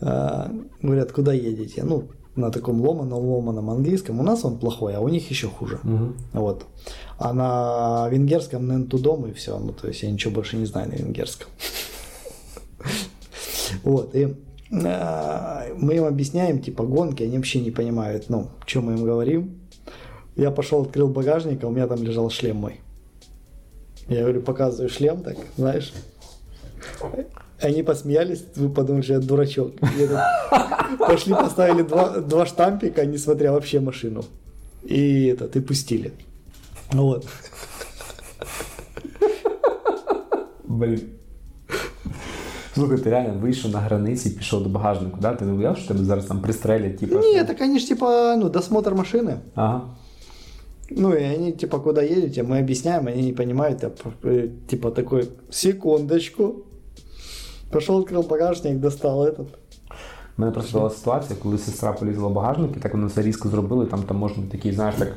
[0.00, 1.82] а, говорят, куда едете?
[1.84, 4.20] Ну, на таком ломаном, ломаном английском.
[4.20, 5.80] У нас он плохой, а у них еще хуже.
[5.84, 6.12] Угу.
[6.32, 6.66] Вот.
[7.18, 9.58] А на венгерском нентудом и все.
[9.58, 11.48] Ну, то есть я ничего больше не знаю на венгерском.
[13.84, 14.14] Вот.
[14.14, 14.36] И
[14.84, 19.60] а, мы им объясняем, типа, гонки, они вообще не понимают, ну, что мы им говорим.
[20.36, 22.80] Я пошел, открыл багажник, а у меня там лежал шлем мой.
[24.07, 25.93] Я говорю, показываю шлем, так, знаешь.
[27.59, 29.73] Они посмеялись, вы подумали, что я дурачок.
[29.97, 34.23] Я так, Пошли, поставили два, два штампика, не смотря вообще машину.
[34.83, 36.11] И это, и пустили.
[36.91, 37.25] Вот.
[40.63, 41.01] Блін.
[42.73, 45.35] Слухай, ти реально вийшов на границі і пішов до багажнику, да?
[45.35, 47.19] Ти не боявся, що тебе зараз там пристрелять, типу?
[47.19, 49.37] Нет, так они же типа, ну, досмотр машины.
[49.55, 49.81] Ага.
[50.91, 53.83] Ну, и они типа, куда едете, мы объясняем, они не понимают.
[53.83, 53.91] Я,
[54.23, 56.63] э, типа такой, секундочку.
[57.71, 59.47] Пошел, открыл багажник, достал этот.
[60.37, 63.49] У мене просто була ситуація, коли сестра полізла в багажник, і так вони все різко
[63.49, 65.13] зробили, там, там можна такий, знаєш, так,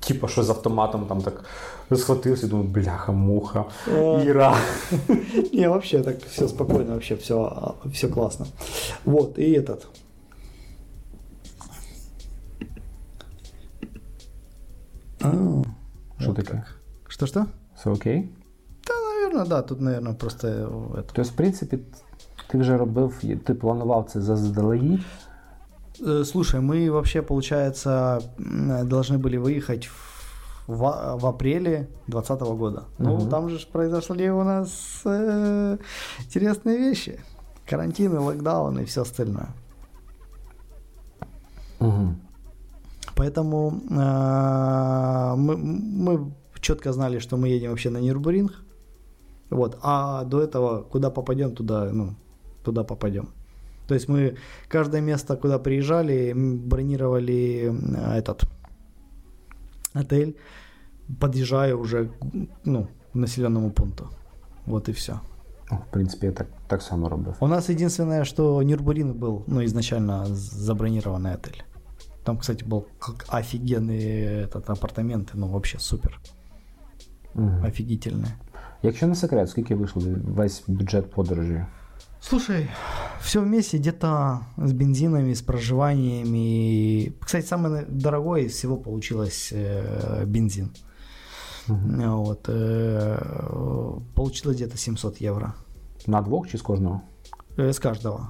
[0.00, 1.44] типу, що з автоматом там так
[1.96, 3.64] схватився, і думаю, бляха, муха,
[3.98, 4.20] О.
[4.20, 4.56] Іра.
[5.52, 7.52] Не, вообще так все спокойно, вообще все,
[7.92, 8.46] все классно.
[9.04, 9.86] Вот, и этот.
[15.25, 16.51] А, таке?
[16.51, 16.79] как.
[17.07, 17.47] Что-что?
[17.75, 18.31] Все окей?
[18.87, 21.03] Да, наверное, да, тут, наверное, просто э, это.
[21.13, 21.79] Тобто, в принципі,
[22.47, 25.01] ти вже робив, ти планував це заздалегідь.
[26.01, 28.21] Э, Слушай, мы вообще, получается,
[28.83, 29.89] должны были выехать
[30.67, 30.77] в,
[31.19, 32.81] в апреле 2020 года.
[32.99, 33.29] Ну, Мгм.
[33.29, 35.77] там же произошли у нас э,
[36.19, 37.19] интересные вещи.
[37.69, 39.47] Карантины, локдауны и все остальное.
[41.79, 42.15] Угу.
[43.15, 48.51] Поэтому э, мы, мы четко знали, что мы едем вообще на Нюрбуринг.
[49.49, 49.77] Вот.
[49.81, 52.15] А до этого, куда попадем, туда, ну,
[52.63, 53.29] туда попадем.
[53.87, 54.35] То есть мы
[54.67, 58.43] каждое место, куда приезжали, бронировали э, этот
[59.93, 60.35] отель,
[61.19, 62.11] подъезжая уже
[62.65, 64.09] ну, к населенному пункту.
[64.65, 65.19] Вот и все.
[65.69, 67.35] О, в принципі, я так, так само робив.
[67.39, 71.63] У нас единственное, что Нюрбуринг был, ну, изначально забронированный отель.
[72.25, 72.87] Там, кстати, был
[73.27, 76.19] офигенный этот апартаменты, ну, вообще супер,
[77.35, 77.65] Угу.
[77.65, 78.31] офигительные.
[78.83, 80.01] Якщо не секрет, скільки вийшло
[80.37, 81.65] весь бюджет подорожі?
[82.21, 82.69] Слушай,
[83.21, 87.13] все вместе где-то с бензинами, с проживаниями.
[87.19, 90.69] Кстати, самое дорогое из всего получилось э, бензин.
[91.67, 92.11] Мгм.
[92.11, 95.53] Вот, э, получилось где-то 700 евро
[96.07, 97.01] На двох чи з кожного?
[97.57, 98.29] С каждого.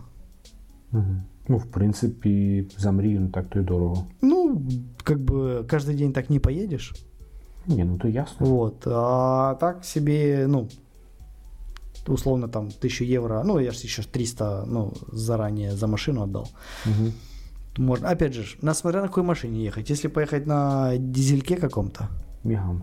[0.91, 1.15] Угу.
[1.48, 4.06] Ну, в принципі, за мрію не так то й дорого.
[4.22, 4.62] Ну,
[5.04, 6.94] как бы каждый день так не поедешь.
[7.66, 8.46] Ні, ну то ясно.
[8.46, 8.86] Вот.
[8.86, 10.68] А так себе, ну,
[12.06, 16.48] условно там 1000 евро, ну, я же еще 300, ну, заранее за машину отдал.
[16.86, 17.12] Угу.
[17.76, 19.90] Можно, опять же, ж, на смотря на какой машине ехать.
[19.90, 22.08] Если поехать на дизельке каком-то,
[22.44, 22.82] Міган.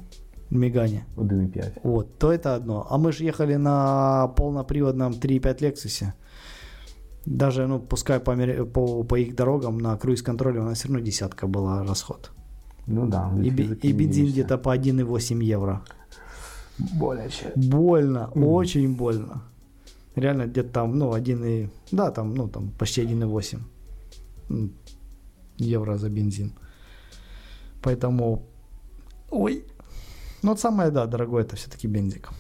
[0.50, 1.80] Мегане, 1,5.
[1.84, 2.88] вот, то это одно.
[2.90, 6.14] А мы же ехали на полноприводном 3.5 Лексусе.
[7.27, 11.47] Даже, ну, пускай по, по, по их дорогам на круиз-контроле у нас все равно десятка
[11.47, 12.33] была расход.
[12.87, 13.33] Ну да.
[13.43, 13.49] И,
[13.89, 15.83] и бензин где-то по 1,8 евро.
[16.79, 17.53] Боляче.
[17.55, 19.43] Больно, очень больно.
[20.17, 21.69] Реально где-то там, ну, 1 и...
[21.93, 23.59] Да, там, ну, там почти 1,8
[24.51, 24.73] м,
[25.59, 26.53] евро за бензин.
[27.83, 28.43] Поэтому...
[29.31, 29.65] Ой.
[30.43, 32.31] Ну, вот самое, да, дорогое это все-таки бензик.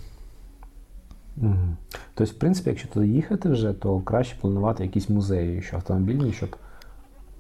[1.38, 1.76] Угу.
[2.13, 6.56] Тобто, в принципі, якщо туди їхати вже, то краще планувати якісь музеї, що автомобільні, щоб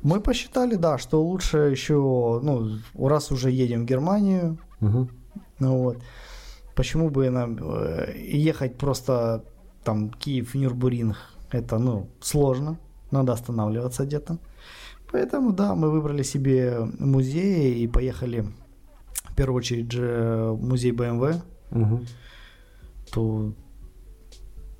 [0.03, 5.09] Мы посчитали, да, что лучше еще, ну, раз уже едем в Германию, Угу.
[5.59, 5.97] ну вот,
[6.75, 8.13] почему бы нам э,
[8.49, 9.43] ехать просто
[9.83, 11.17] там Киев, Нюрбуринг,
[11.51, 12.77] это, ну, сложно,
[13.11, 14.37] надо останавливаться где-то.
[15.11, 18.45] Поэтому, да, мы выбрали себе музеи и поехали,
[19.23, 21.99] в первую очередь, же в музей BMW, Угу.
[23.11, 23.51] то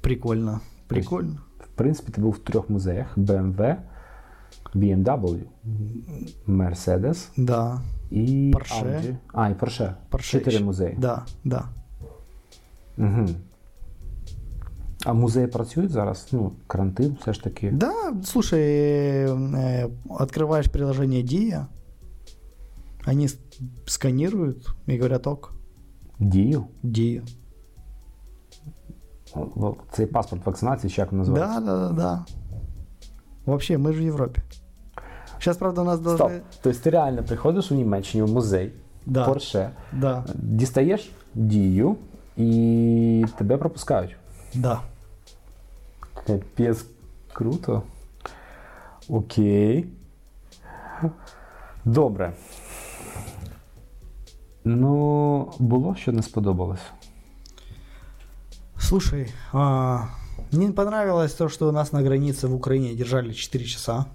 [0.01, 1.37] прикольно, прикольно.
[1.59, 3.75] В принципі, ти був в трьох музеях: BMW,
[4.75, 5.39] BMW,
[6.47, 8.83] Mercedes Да, і Porsche.
[8.83, 9.15] Audi.
[9.33, 9.93] А, і Porsche.
[10.11, 10.63] Porsche Чотири ще.
[10.63, 10.95] музеї.
[10.99, 11.65] да, да.
[12.97, 13.25] Угу.
[15.05, 16.27] А музеї працюють зараз?
[16.31, 17.71] Ну, карантин все ж таки.
[17.71, 18.61] Да, слушай,
[19.25, 21.65] э, открываешь приложение Dia,
[23.07, 23.39] они с-
[23.85, 25.53] сканируют и говорят ок,
[26.19, 26.65] Дію.
[26.83, 27.21] Dia.
[29.92, 31.60] Цей паспорт вакцинації, чи як він називається?
[31.60, 32.24] Да, да, да, да.
[33.46, 34.42] Вообще, мы же в Европе.
[35.38, 36.14] Сейчас, правда, у нас должны...
[36.16, 36.32] Стоп.
[36.62, 38.72] Тобто ти реально приходиш у Німеччині в музей,
[39.06, 39.28] Да.
[39.28, 41.96] Porsche, Да, дістаєш дію
[42.36, 44.16] і тебе пропускають.
[44.54, 44.80] да.
[46.26, 46.84] Капець
[47.32, 47.82] круто.
[49.08, 49.86] Окей.
[51.84, 52.32] Добре.
[54.64, 56.80] Ну, було, що не сподобалось.
[58.82, 60.10] Слушай, а,
[60.50, 64.08] мне понравилось то, что нас на границе в Украине держали 4 часа.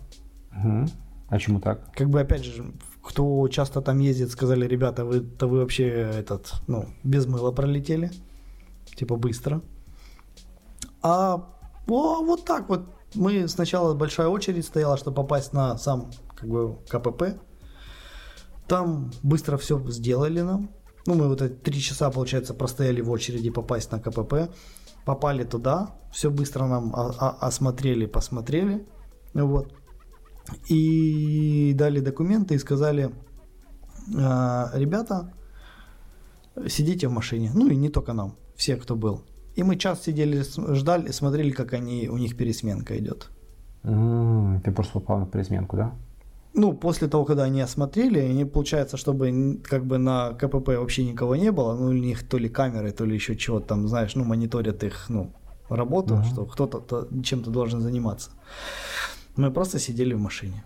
[0.52, 0.86] Угу.
[1.30, 1.92] А чому так?
[1.94, 6.86] Как бы, опять же, кто часто там ездит, сказали, ребята, вы-то вы вообще этот, ну,
[7.04, 8.12] без мыла пролетели.
[8.96, 9.62] Типа быстро.
[11.02, 11.48] А
[11.88, 12.86] о, вот так вот.
[13.16, 17.40] Мы сначала большая очередь стояла, чтобы попасть на сам как бы КПП.
[18.68, 20.70] Там быстро все сделали нам.
[21.08, 24.34] Ну, мы вот эти три часа, получается, простояли в очереди попасть на КПП.
[25.06, 26.94] Попали туда, все быстро нам
[27.42, 28.86] осмотрели, посмотрели.
[29.34, 29.74] Вот.
[30.70, 33.10] И дали документы и сказали,
[34.18, 35.34] «А, ребята,
[36.68, 37.52] сидите в машине.
[37.54, 39.22] Ну и не только нам, все, кто был.
[39.56, 40.44] И мы час сидели,
[40.76, 43.30] ждали, смотрели, как они, у них пересменка идет.
[43.84, 45.92] м ти просто попав на пересменку, да?
[46.60, 51.36] Ну, после того, когда они осмотрели, они, получается, чтобы как бы на КПП вообще никого
[51.36, 54.24] не было, ну, у них то ли камеры, то ли еще чего-то там, знаешь, ну,
[54.24, 55.32] мониторят их, ну,
[55.70, 56.24] работу, Мгм.
[56.24, 58.32] что кто-то то- чем-то должен заниматься.
[59.36, 60.64] Мы просто сидели в машине.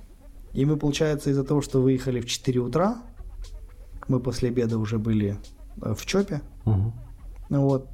[0.54, 2.96] И мы, получается, из-за того, что выехали в 4 утра,
[4.08, 5.38] мы после обеда уже были
[5.82, 6.42] э, в ЧОПе,
[7.50, 7.90] ну вот.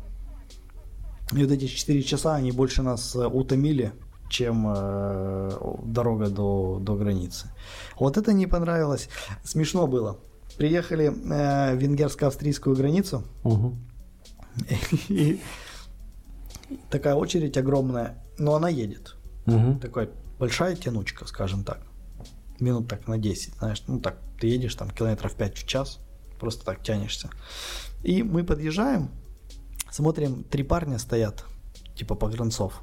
[1.36, 3.92] И вот эти 4 часа, они больше нас э, утомили,
[4.30, 5.52] чем э,
[5.84, 7.50] дорога до, до границы.
[8.00, 9.10] Вот это не понравилось.
[9.44, 10.18] Смешно было.
[10.58, 13.76] Приехали э, венгерско-австрийскую границу, Угу.
[15.10, 15.40] и
[16.90, 19.16] такая очередь огромная, но она едет.
[19.46, 19.80] Угу.
[19.80, 20.10] Такая
[20.40, 21.82] большая тянучка, скажем так.
[22.60, 26.00] Минут так на 10, знаешь, ну так, ты едешь там километров 5 в час,
[26.40, 27.30] просто так тянешься.
[28.04, 29.12] И мы подъезжаем,
[29.92, 31.46] смотрим, три парня стоят,
[31.96, 32.82] типа погранцов.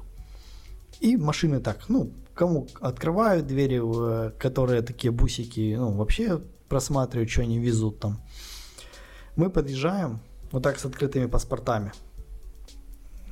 [0.99, 7.41] И машины так, ну, кому открывают двери, э, которые такие бусики, ну, вообще просматривают, что
[7.41, 8.21] они везут там.
[9.35, 10.19] Мы подъезжаем,
[10.51, 11.91] вот так с открытыми паспортами.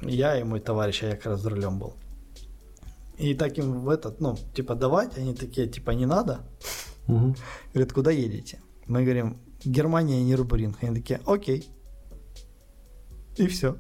[0.02, 1.93] Я и мой товарищ, а я как раз за рулем был.
[3.17, 6.41] И так им в этот, ну, типа давать, они такие, типа не надо.
[7.08, 7.36] Угу.
[7.73, 8.60] Говорят, куда едете?
[8.88, 10.78] Мы говорим, Германия, не Рубринг.
[10.82, 11.69] Они такие, окей.
[13.38, 13.78] И все.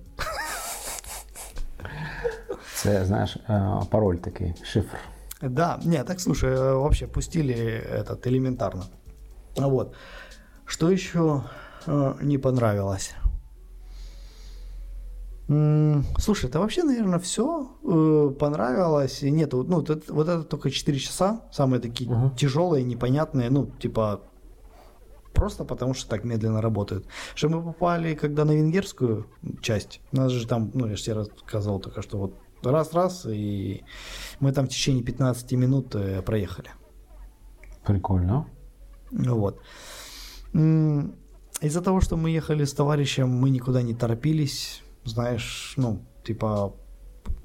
[2.83, 3.37] Це, знаєш,
[3.89, 4.97] пароль такий, шифр.
[5.41, 7.53] Да, не, так слушай, э, вообще пустили
[7.93, 8.83] этот элементарно.
[9.57, 9.93] Вот.
[10.65, 11.43] Что еще
[11.87, 13.15] э, не понравилось?
[16.17, 17.65] Слушай, это вообще, наверное, все
[18.39, 19.23] понравилось.
[19.23, 22.31] И Нету, ну, вот это, вот это только 4 часа, самые такие Мгм.
[22.35, 24.19] тяжелые, непонятные, ну, типа,
[25.33, 27.05] просто потому что так медленно работают.
[27.35, 29.25] Что мы попали, когда на венгерскую
[29.61, 32.33] часть, у нас же там, ну, я же тебе рассказывал только что, вот
[32.71, 33.83] раз-раз, и
[34.39, 36.69] мы там в течение 15 минут э, проехали.
[37.85, 38.47] Прикольно.
[39.11, 39.61] Ну Вот.
[41.61, 46.75] Из-за того, что мы ехали с товарищем, мы никуда не торопились, знаешь, ну, типа,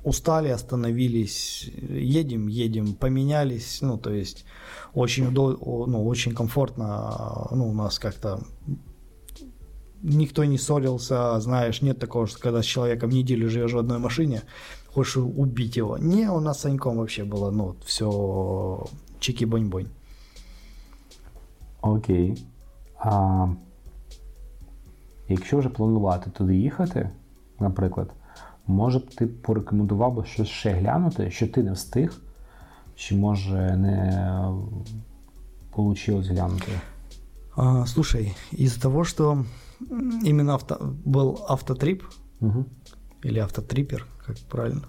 [0.04, 4.44] устали, остановились, едем, едем, поменялись, ну, то есть,
[4.94, 8.40] очень удо- ну, очень комфортно, ну, у нас как-то
[10.02, 14.42] никто не ссорился, знаешь, нет такого, что когда с человеком неделю живешь в одной машине,
[14.94, 15.98] хочешь убить его.
[15.98, 18.86] Не, у нас с Саньком вообще было, ну, все
[19.20, 19.88] чики-бонь-бонь.
[21.80, 22.44] Окей.
[22.98, 23.46] А
[25.28, 27.10] якщо вже планувати туди їхати,
[27.60, 28.10] наприклад,
[28.66, 32.20] може б ти порекомендував би щось ще глянути, що ти не встиг,
[32.98, 34.52] Чи може не
[35.70, 36.72] получилось глянути?
[37.56, 39.44] А, слушай, из-за того, что
[40.24, 42.02] именно авто, был автотрип
[42.40, 42.64] Угу.
[43.24, 44.82] или автотрипер, как правильно,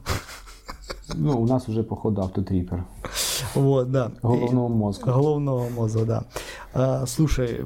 [1.15, 2.83] Ну, у нас вже, походу, автотріпер.
[3.55, 4.11] вот, да.
[4.21, 5.11] Головного мозку.
[5.11, 6.23] Головного мозга, да.
[6.73, 7.65] А, слушай,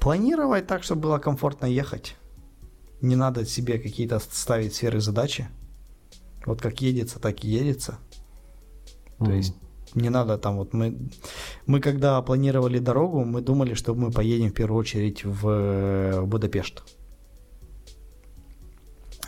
[0.00, 2.16] планировать так, чтобы было комфортно ехать.
[3.00, 5.46] Не надо себе какие-то ставить сферы задачи.
[6.46, 7.98] Вот как едется, так и едется.
[9.18, 9.36] То Мгм.
[9.36, 9.54] есть
[9.94, 10.96] не надо там вот мы
[11.66, 16.82] мы когда планировали дорогу, мы думали, что мы поедем в первую очередь в э, Будапешт.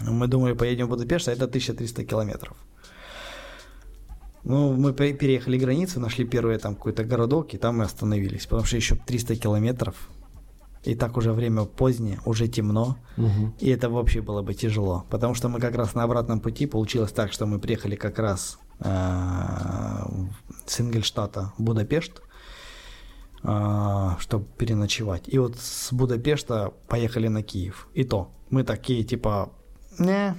[0.01, 2.57] Мы думали, поедем в Будапешт, а это 1300 километров.
[4.45, 8.65] Ну, мы пе- переехали границу, нашли первый там какой-то городок, и там мы остановились, потому
[8.65, 9.95] что еще 300 километров,
[10.85, 13.55] и так уже время позднее, уже темно, Мгм.
[13.59, 17.11] и это вообще было бы тяжело, потому что мы как раз на обратном пути получилось
[17.13, 18.89] так, что мы приехали как раз э,
[20.67, 22.21] с Ингельштата в Будапешт,
[24.19, 25.25] чтобы переночевать.
[25.29, 27.89] И вот с Будапешта поехали на Киев.
[27.95, 29.51] И то, мы такие типа,
[29.99, 30.35] не,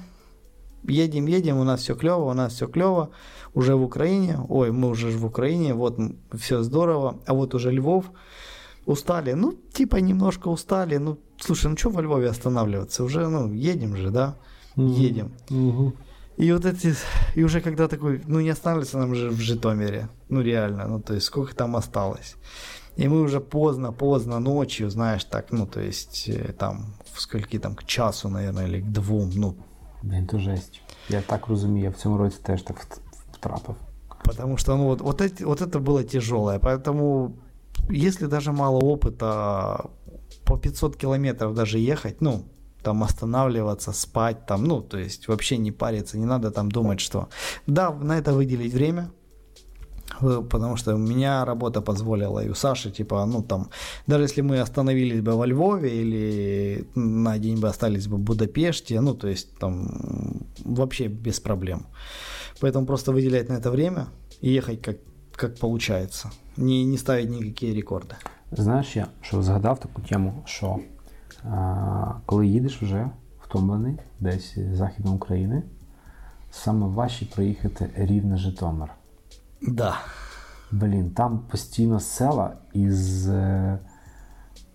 [0.83, 3.09] едем, едем, у нас все клево, у нас все клево,
[3.53, 5.99] уже в Украине, ой, мы уже в Украине, вот
[6.33, 8.05] все здорово, а вот уже Львов,
[8.85, 13.95] устали, ну, типа немножко устали, ну, слушай, ну что во Львове останавливаться, уже, ну, едем
[13.95, 14.37] же, да,
[14.75, 15.31] едем.
[16.37, 16.93] И вот эти,
[17.35, 21.15] и уже когда такой, ну не останавливаться нам же в Житомире, ну реально, ну то
[21.15, 22.35] есть сколько там осталось.
[22.95, 27.74] И мы уже поздно, поздно ночью, знаешь, так, ну то есть э, там скольки там
[27.74, 29.54] к часу, наверное, или к двум, ну
[30.02, 30.80] Блін, то жесть.
[31.08, 33.00] Я так розумію, я в цьому році теж так вт-
[33.32, 33.74] втрапив.
[34.24, 36.58] Потому что, ну, вот, вот, эти, вот это было тяжелое.
[36.58, 37.32] Поэтому,
[37.90, 39.84] если даже мало опыта,
[40.44, 42.44] по 500 километров даже ехать, ну,
[42.82, 47.28] там останавливаться, спать, там, ну, то есть вообще не париться, не надо там думать, что...
[47.66, 49.15] Да, на это выделить время, э,
[50.20, 53.68] потому что у меня работа позволила, и у Саши, типа, ну, там,
[54.06, 59.00] даже если мы остановились бы во Львове или на день бы остались бы в Будапеште,
[59.00, 61.86] ну, то есть там вообще без проблем.
[62.60, 64.06] Поэтому просто выделять на это время
[64.40, 64.96] и ехать как,
[65.34, 66.30] как получается.
[66.56, 68.14] Не, не ставить никакие рекорды.
[68.52, 70.78] Знаєш, я що згадав таку тему, що
[71.44, 73.10] а, коли їдеш вже
[73.42, 75.62] втомлений десь з Західної України,
[76.50, 78.88] саме важче проїхати рівне Житомир.
[79.67, 79.97] Да.
[80.71, 83.79] Блін, там постійно села із е,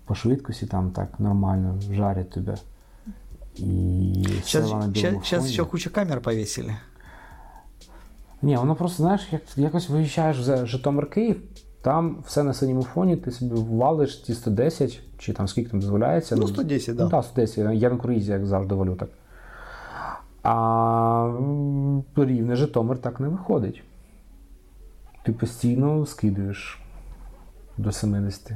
[0.04, 2.56] по швидкості там так нормально жарять тебе.
[3.56, 5.68] І Сейчас, сейчас, фоні.
[5.70, 6.74] куча камер повесили.
[8.42, 11.42] Ні, воно просто, знаєш, як, якось виїжджаєш в Житомир Київ,
[11.82, 16.36] там все на синьому фоні, ти собі валиш ті 110, чи там скільки там дозволяється.
[16.36, 17.04] Ну, 110, да.
[17.04, 17.74] Ну, так, 110.
[17.74, 19.08] Я на круїзі, як завжди, валю так.
[20.42, 21.32] А
[22.16, 23.82] рівне Житомир так не виходить.
[25.23, 26.79] Ти постійно скидуєш
[27.77, 28.51] до 70.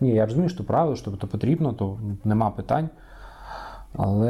[0.00, 2.88] Ні, я розумію, що правило, що то потрібно, то нема питань.
[3.96, 4.28] Але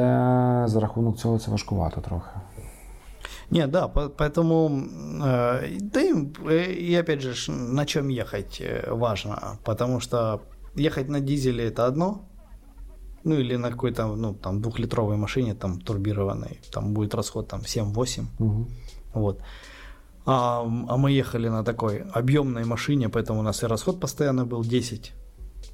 [0.66, 2.30] за рахунок цього це важкувато трохи.
[3.50, 4.68] Нет, да, по- поэтому,
[5.22, 10.40] э, да и, э, и опять же, ж, на чем ехать э, важно, потому что
[10.78, 12.18] ехать на дизеле это одно,
[13.24, 18.26] ну или на какой-то, ну, там, двухлитровой машине, там, турбированной, там будет расход, там, 7-8,
[18.38, 18.66] Угу.
[19.14, 19.40] вот.
[20.25, 24.63] А, а мы ехали на такой объемной машине, поэтому у нас и расход постоянно был
[24.63, 25.13] 10.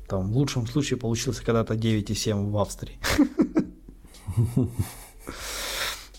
[0.07, 2.99] Там, в лучшем случае получился когда-то 9,7 в Австрии.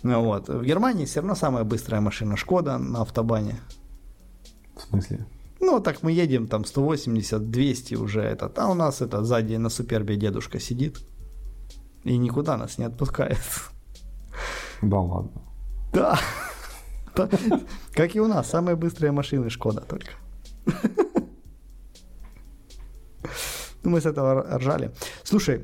[0.03, 0.49] Ну Вот.
[0.49, 3.57] В Германии все равно самая быстрая машина Шкода на автобане.
[4.77, 5.27] В смысле?
[5.59, 8.57] Ну, так мы едем, там 180, 200 уже этот.
[8.59, 11.01] А у нас это сзади на супербе дедушка сидит.
[12.05, 13.41] И никуда нас не отпускает.
[14.83, 15.43] Да ладно.
[15.93, 16.21] Да.
[17.93, 20.11] Как и у нас, самые быстрые машины Шкода только.
[23.83, 24.91] Ну, мы с этого ржали.
[25.23, 25.61] Слушай,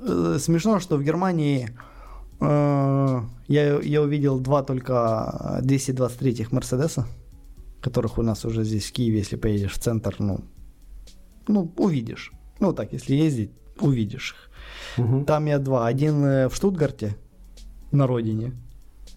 [0.00, 1.70] э, смешно, что в Германии
[2.40, 7.06] э, я, я увидел два только 223-х Мерседеса,
[7.80, 10.40] которых у нас уже здесь в Киеве, если поедешь в центр, ну,
[11.46, 12.32] ну, увидишь.
[12.58, 14.34] Ну, так, если ездить, увидишь
[14.96, 15.04] их.
[15.04, 15.24] Угу.
[15.24, 15.86] Там я два.
[15.86, 17.16] Один э, в Штутгарте,
[17.92, 18.52] на родине,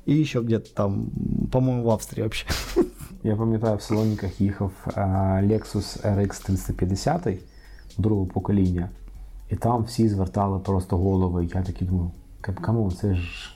[0.07, 1.11] и еще где-то там,
[1.53, 2.47] по-моему, в Австрии вообще.
[3.23, 5.01] Я пам'ятаю, в Салоніках їхав е,
[5.43, 7.29] Lexus RX 350
[7.99, 8.91] другого покоління,
[9.51, 11.49] і там всі звертали просто голови.
[11.55, 12.11] Я такий думаю,
[12.41, 13.51] камон, це ж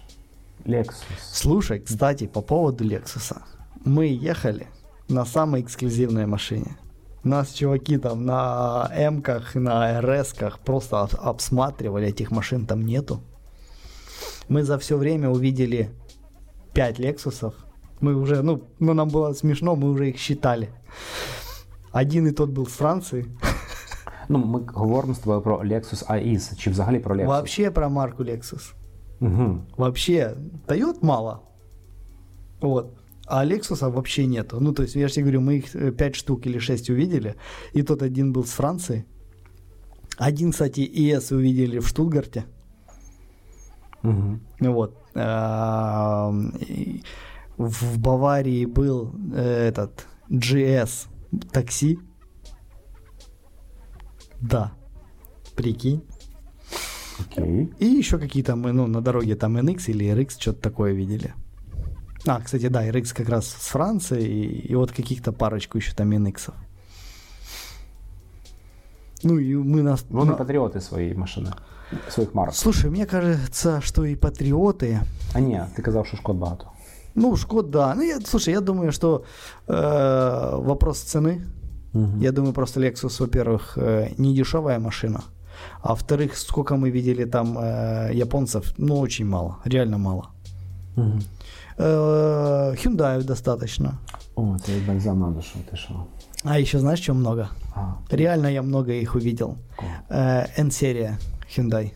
[0.66, 1.02] Lexus.
[1.32, 3.36] Слушай, кстати, по поводу Лексуса.
[3.84, 4.66] Мы ехали
[5.08, 6.76] на самой эксклюзивной машине.
[7.24, 13.20] Нас чуваки там на М-ках, на РС-ках просто об- обсматривали, этих машин там нету.
[14.48, 15.90] Мы за все время увидели
[16.74, 17.54] 5 Лексусов.
[18.00, 20.68] Мы уже, ну, ну, нам было смешно, мы уже их считали.
[21.92, 23.26] Один и тот был з Франції.
[24.28, 27.26] Ну, ми говоримо з тобою про Lexus IS, чи взагалі про Lexus?
[27.26, 28.74] Вообще про марку Lexus.
[29.20, 29.58] Угу.
[29.76, 30.36] Вообще,
[30.66, 31.40] Toyota мало.
[32.60, 32.86] Вот.
[33.26, 34.60] А Lexus вообще нету.
[34.60, 37.34] Ну, то есть, я же тебе говорю, мы их 5 штук или 6 увидели,
[37.74, 39.04] и тот один был с Франции.
[40.18, 42.44] Один, кстати, ES увидели в Штутгарте.
[44.02, 44.38] Угу.
[44.60, 44.96] Вот.
[45.14, 46.32] А,
[46.68, 47.02] и
[47.56, 51.08] В Баварии был э, этот GS
[51.52, 51.98] такси.
[54.40, 54.72] Да.
[55.56, 56.00] Прикинь.
[57.20, 57.70] Окей.
[57.78, 61.34] И еще какие-то мы, ну, на дороге там NX или RX что-то такое видели.
[62.26, 66.10] А, кстати, да, RX как раз с Франции, и, и вот каких-то парочку еще там
[66.12, 66.50] NX.
[69.22, 70.04] Ну и мы нас...
[70.10, 71.50] Вони на- патріоти своєї машини,
[72.09, 72.55] своїх марок.
[72.55, 74.99] Слушай, мне кажется, что и патриоты,
[75.33, 76.65] А ні, ти казав, що шкод багато.
[77.15, 77.95] ну, Шкод, да.
[77.95, 79.23] Ну, я, слушай, я думаю, что
[79.67, 81.41] э, вопрос цены.
[81.93, 82.21] Угу.
[82.21, 85.21] Я думаю, просто Lexus, во-первых, э, не дешевая машина.
[85.81, 90.23] А во-вторых, сколько мы видели там э, японцев, ну, очень мало, реально мало.
[90.97, 91.19] Угу.
[91.77, 93.97] Э, Hyundai достаточно.
[94.35, 96.05] О, як бальзам на душу, ти що?
[96.43, 97.47] А еще знаешь, что много?
[97.75, 99.55] А, Реально я много их увидел.
[100.09, 101.17] Э, N-серия
[101.56, 101.90] Hyundai.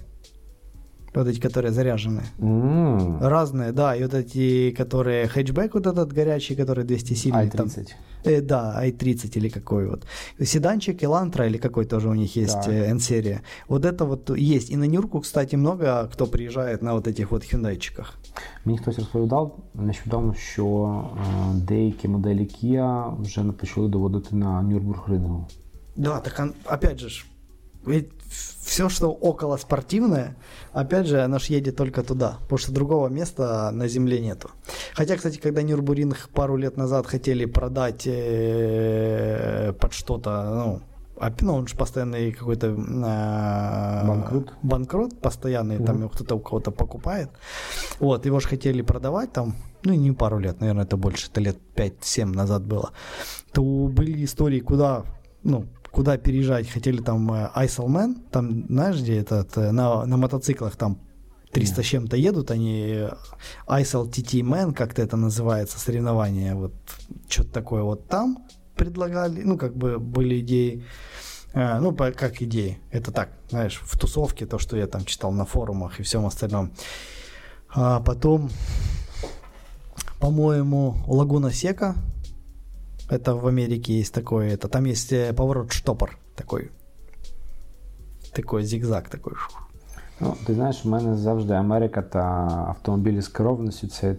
[1.14, 2.22] Вот эти, которые заряжены.
[2.40, 7.50] М, Разные, да, и вот эти, которые хэтчбэк вот этот горячий, который 200 сильный.
[7.50, 7.66] там.
[7.66, 7.88] i30.
[8.24, 10.04] Э, да, i30 или какой вот.
[10.42, 12.72] Седанчик Elantra или какой тоже у них есть Да.
[12.72, 13.42] э, N-серия.
[13.68, 14.70] Вот это вот есть.
[14.70, 18.14] И на Нюрку, кстати, много кто приезжает на вот этих вот хюндайчиках.
[18.64, 25.44] Мені хтось розповідав нещодавно, що е, деякі моделі Kia вже почали доводити на Нюрбург-рингу.
[25.96, 27.26] Да, так он- опять же, ж,
[27.86, 30.35] ведь все, что около спортивное,
[30.73, 34.51] опять же, оно ж едет только туда, потому что другого места на земле нету.
[34.93, 40.81] Хотя, кстати, когда Нюрбуринг пару лет назад хотели продать э, под что-то, ну,
[41.41, 44.53] ну, он же постоянный какой-то э, Банкрот.
[44.61, 47.29] банкрот постоянный, там его кто-то у кого-то покупает.
[47.99, 51.57] Вот, его же хотели продавать там, ну, не пару лет, наверное, это больше, это лет
[51.75, 52.91] 5-7 назад было.
[53.51, 55.03] То были истории, куда,
[55.43, 60.75] ну, куда переезжать, хотели там э, Icelman, там, знаешь, где этот, э, на, на мотоциклах
[60.75, 60.99] там
[61.51, 63.09] 300 с чем-то едут, они э,
[63.67, 66.73] ISL TT Man, как-то это называется, соревнование, вот
[67.27, 70.83] что-то такое вот там предлагали, ну, как бы были идеи,
[71.53, 75.31] Э, ну, по- как идеи, это так, знаешь, в тусовке, то, что я там читал
[75.31, 76.71] на форумах и всем остальном.
[77.69, 78.49] А потом,
[80.19, 81.95] по-моему, Лагуна Сека,
[83.10, 86.70] это в Америке есть такое, это там есть э, поворот штопор такой,
[88.32, 89.34] такой зигзаг такой.
[90.20, 92.20] Ну, ти знаєш, в мене завжди Америка та
[92.68, 94.16] автомобілі з керованістю це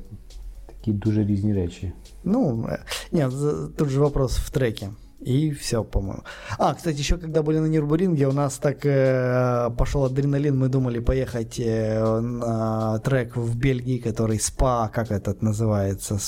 [0.68, 1.91] такі дуже різні речі.
[2.24, 2.78] Ну, э,
[3.12, 4.89] нет, за- тут же вопрос в треке.
[5.21, 6.23] И все, по-моему.
[6.59, 10.99] А, кстати, еще когда были на Нюрбуринге, у нас так э, пошел адреналин, мы думали
[10.99, 16.18] поехать э, на трек в Бельгии, который СПА, как этот называется,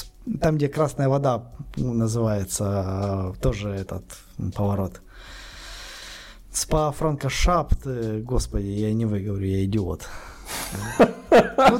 [0.40, 4.04] там, где красная вода называется, э, тоже этот
[4.54, 5.00] поворот.
[6.52, 10.02] СПА Франкошапт, э, господи, я не выговорю, я идиот.
[11.70, 11.78] Ну,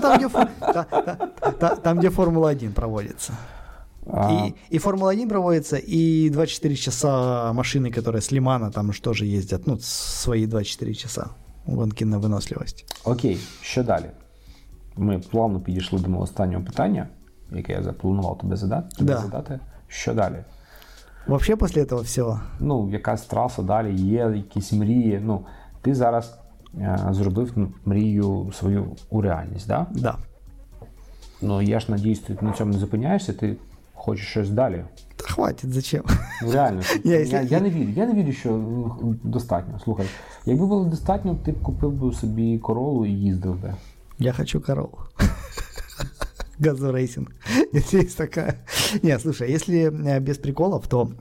[1.83, 3.35] там, где Формула-1 проводится.
[4.14, 9.26] А, И, и Формула-1 проводится, и 24 часа машины, которые с Лимана, там же тоже
[9.26, 11.28] ездят, ну, свои 24 часа
[11.66, 12.86] гонки на выносливость.
[13.04, 14.06] Окей, що далі?
[14.98, 17.08] Ми плавно підійшли до мого останнього питання,
[17.52, 18.96] яке я запланував тебе задати.
[18.98, 19.20] Тебе Да.
[19.22, 19.60] задати.
[19.88, 20.44] Що далі?
[21.28, 25.22] Вообще после этого всего, Ну, якась траса далі, є якісь мрії.
[25.24, 25.46] Ну,
[25.82, 26.40] ти зараз
[26.78, 29.86] е, зробив ну, мрію свою у реальність, да?
[29.92, 30.16] да.
[31.42, 33.58] Ну я ж надіюсь, ти на цьому не зупиняєшся, ти
[34.02, 34.84] хочеш щось далі.
[35.20, 36.04] Да хватит, зачем?
[36.44, 37.90] Ну реально, Я, я, якщо- я, не вірю.
[37.90, 39.80] Я не вірю, що м, достатньо.
[39.84, 40.06] Слухай,
[40.46, 43.74] якби було достатньо, ти б купив би собі королу і їздив би.
[44.20, 44.98] Я хочу корову.
[46.60, 47.28] Газу рейсинг.
[47.74, 48.54] Если есть такая.
[49.04, 51.12] Не, слушай, если э, без приколов, то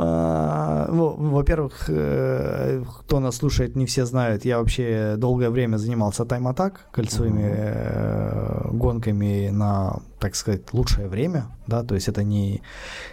[0.00, 6.24] а, ну, во-первых, э, кто нас слушает, не все знают, я вообще долгое время занимался
[6.24, 12.61] тайм-атак, кольцевыми э, гонками на, так сказать, лучшее время, да, то есть это не,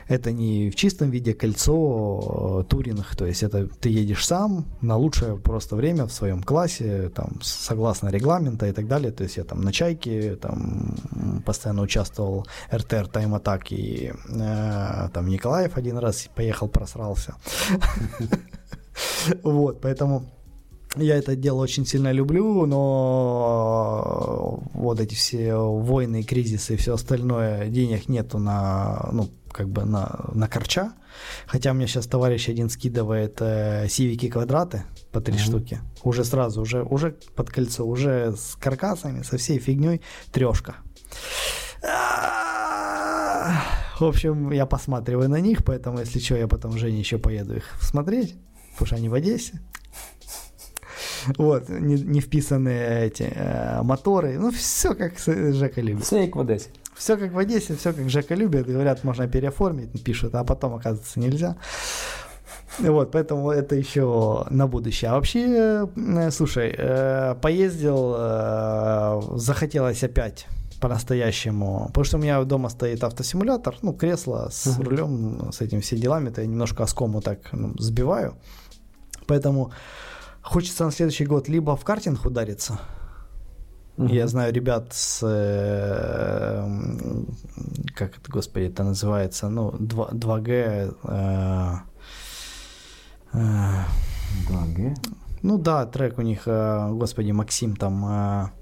[0.07, 4.97] это не в чистом виде кольцо, э, туринг, то есть это ты едешь сам на
[4.97, 9.43] лучшее просто время в своем классе, там, согласно регламента и так далее, то есть я
[9.43, 10.95] там на чайке, там,
[11.45, 17.35] постоянно участвовал РТР тайм-атак и э, там Николаев один раз поехал, просрался.
[19.43, 20.25] Вот, поэтому
[20.97, 27.69] Я это дело очень сильно люблю, но вот эти все войны, кризисы и все остальное,
[27.69, 30.93] денег нету на, ну, как бы на, на корча.
[31.47, 34.83] Хотя меня сейчас товарищ один скидывает э, сивики квадраты
[35.13, 35.39] по три mm-hmm.
[35.39, 35.79] штуки.
[36.03, 40.01] Уже сразу, уже, уже под кольцо, уже с каркасами, со всей фигней
[40.33, 40.77] трешка.
[44.01, 47.65] В общем, я посматриваю на них, поэтому, если что, я потом Жене еще поеду их
[47.81, 48.35] смотреть,
[48.73, 49.61] потому что они в Одессе.
[51.39, 54.39] Вот, не, не вписанные эти э, моторы.
[54.39, 56.05] Ну, все как Жека любит.
[56.05, 56.71] Все как в Одессе.
[56.95, 58.67] Все как в Одессе, все как Жека любит.
[58.67, 61.57] Говорят, можно переоформить, пишут, а потом, оказывается, нельзя.
[62.79, 65.11] Вот, поэтому это еще на будущее.
[65.11, 70.47] А вообще, э, слушай, э, поездил, э, захотелось опять
[70.81, 71.87] по-настоящему.
[71.89, 74.85] Потому что у меня дома стоит автосимулятор, ну, кресло с uh-huh.
[74.85, 78.35] рулем, с этим все делами, то я немножко оскому так ну, сбиваю.
[79.27, 79.73] Поэтому
[80.43, 82.81] хочется на следующий год либо в картинг удариться.
[83.97, 84.15] Uh-huh.
[84.15, 85.21] Я знаю ребят с...
[85.23, 86.67] Э,
[87.95, 89.49] как это, господи, это называется?
[89.49, 90.97] Ну, 2, 2G...
[91.05, 91.77] Э,
[93.33, 93.85] э,
[94.49, 94.97] 2G?
[95.43, 98.53] Ну да, трек у них, э, господи, Максим там...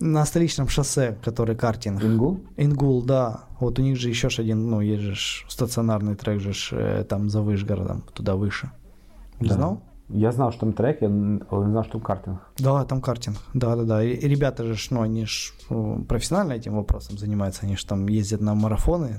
[0.00, 2.02] На столичном шоссе, который картинг.
[2.02, 2.40] Ингул?
[2.56, 3.44] Ингул, да.
[3.58, 5.16] Вот у них же еще один, ну, есть же
[5.48, 8.70] стационарный трек же э, там за Вышгородом, туда выше.
[9.40, 9.54] Не да.
[9.54, 9.82] знал?
[10.09, 12.39] Я знал, что там трек, я не знал, что там картинг.
[12.59, 13.37] Да, там картинг.
[13.53, 14.03] Да, да, да.
[14.03, 17.65] И, и ребята же, ну, они же ну, профессионально этим вопросом занимаются.
[17.65, 19.15] Они же там ездят на марафоны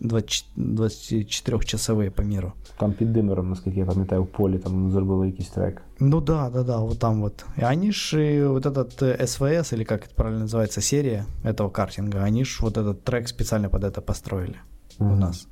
[0.00, 2.52] 24-часовые по миру.
[2.78, 5.82] Там під Димером, наскільки я пам'ятаю, в полі там зробили якийсь трек.
[6.00, 7.44] Ну да, да, да, вот там вот.
[7.56, 12.44] И они же вот этот СВС, или как это правильно называется, серия этого картинга, они
[12.44, 14.56] же вот этот трек специально под это построили
[14.99, 15.13] mm-hmm.
[15.13, 15.47] у нас.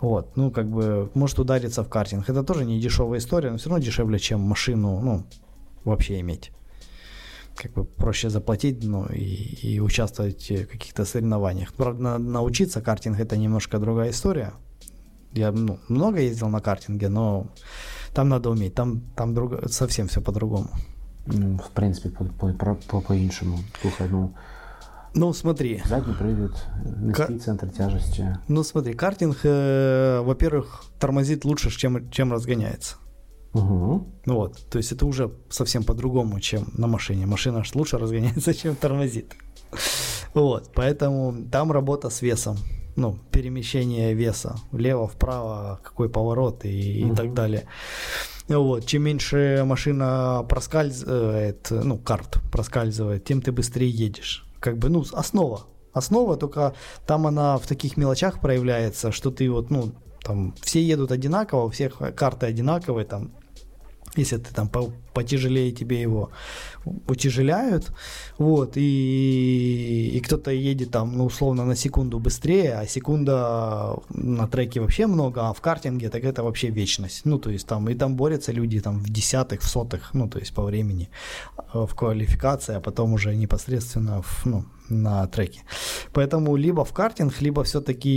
[0.00, 2.28] Вот, ну, как бы, может удариться в картинг.
[2.28, 5.24] Это тоже не дешевая история, но все равно дешевле, чем машину, ну,
[5.84, 6.52] вообще иметь.
[7.56, 11.74] Как бы проще заплатить, ну, и, и участвовать в каких-то соревнованиях.
[11.74, 14.52] Правда, научиться картинг это немножко другая история.
[15.32, 17.46] Я ну, много ездил на картинге, но
[18.14, 20.70] там надо уметь, там, там друг, совсем все по-другому.
[21.26, 22.58] Ну, в принципе, по-іншому.
[22.58, 24.34] По, по, по, Слухай, ну,
[25.14, 25.82] ну, смотри.
[25.86, 26.52] Задний привод,
[26.84, 27.38] низкий Кар...
[27.38, 28.38] центр тяжести.
[28.48, 32.96] Ну, смотри, картинг, э, во-первых, тормозит лучше, чем, чем разгоняется.
[33.52, 34.06] Угу.
[34.26, 37.26] Вот, то есть это уже совсем по-другому, чем на машине.
[37.26, 39.34] Машина лучше разгоняется, чем тормозит.
[40.34, 42.56] Вот, поэтому там работа с весом,
[42.94, 47.12] ну, перемещение веса влево, вправо, какой поворот и, угу.
[47.12, 47.64] и так далее.
[48.46, 55.04] Вот, чем меньше машина проскальзывает, ну, карт проскальзывает, тем ты быстрее едешь как бы, ну,
[55.12, 55.66] основа.
[55.92, 56.74] Основа, только
[57.06, 59.92] там она в таких мелочах проявляется, что ты вот, ну,
[60.22, 63.32] там, все едут одинаково, у всех карты одинаковые, там,
[64.16, 64.70] если ты там
[65.14, 66.30] потяжелее тебе его
[67.06, 67.92] утяжеляют,
[68.38, 74.80] вот, и, и кто-то едет там, ну, условно, на секунду быстрее, а секунда на треке
[74.80, 78.16] вообще много, а в картинге так это вообще вечность, ну, то есть там, и там
[78.16, 81.08] борются люди там в десятых, в сотых, ну, то есть по времени
[81.56, 85.60] э, в квалификации, а потом уже непосредственно в, ну, на треке.
[86.12, 88.08] Поэтому либо в картинг, либо все-таки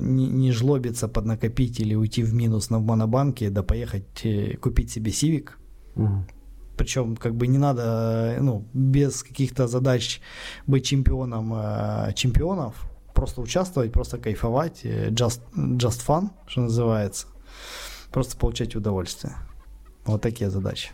[0.00, 5.10] не, не жлобиться поднакопить или уйти в минус на монобанке, да поехать э, купить себе
[5.10, 5.50] Civic.
[5.96, 6.24] Угу.
[6.76, 10.20] Причем как бы не надо, ну, без каких-то задач
[10.66, 12.74] быть чемпионом э, чемпионов,
[13.14, 17.28] просто участвовать, просто кайфовать, э, just, just fun, что называется,
[18.12, 19.34] просто получать удовольствие.
[20.04, 20.90] Вот такие задачи.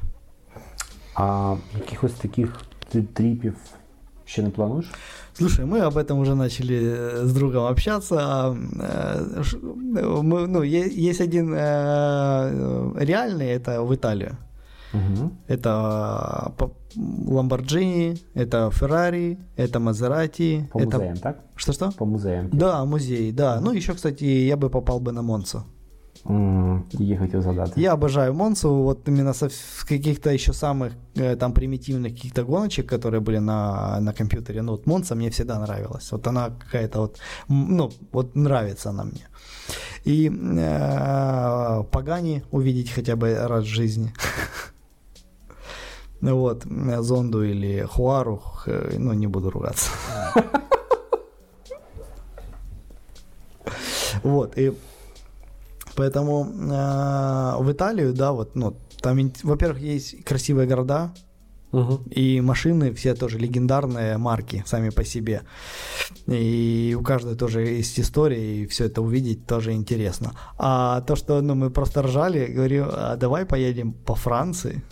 [1.14, 2.60] А якихось таких
[3.14, 3.56] трипів
[4.32, 4.90] Еще не плануешь?
[5.34, 8.56] Слушай, мы об этом уже начали э, с другом общаться.
[8.80, 9.42] Э,
[10.22, 14.38] мы, ну, есть один э, реальный, это в Италию.
[14.94, 15.32] Угу.
[15.48, 16.54] Это
[16.96, 20.68] Lamborghini, это Ferrari, это Maserati.
[20.68, 20.96] По это...
[20.96, 21.36] музеям, так?
[21.54, 21.92] Что-что?
[21.92, 22.48] По музеям.
[22.52, 23.60] Да, музей, да.
[23.60, 25.64] Ну, еще, кстати, я бы попал бы на Монцу.
[26.91, 27.81] Її хотів задати.
[27.81, 29.49] Я обожаю Монсу, вот именно со
[29.87, 34.61] каких-то еще самых э, там примитивных каких-то гоночек, которые были на, на компьютере.
[34.61, 36.11] Ну, вот Монса мне всегда нравилась.
[36.11, 39.27] Вот она какая-то вот, ну, вот нравится она мне.
[40.05, 44.11] И э, Пагани увидеть хотя бы раз в жизни.
[46.21, 46.65] Ну вот,
[46.99, 48.41] Зонду или Хуару,
[48.97, 49.91] ну, не буду ругаться.
[54.23, 54.73] Вот, и
[55.96, 61.12] Поэтому э, в Италию, да, вот, ну, там, во-первых, есть красивые города,
[61.72, 62.02] Угу.
[62.10, 65.42] И машины все тоже легендарные марки сами по себе.
[66.26, 70.32] И у каждой тоже есть история, и все это увидеть тоже интересно.
[70.58, 74.82] А то, что ну, мы просто ржали, говорю, а давай поедем по Франции.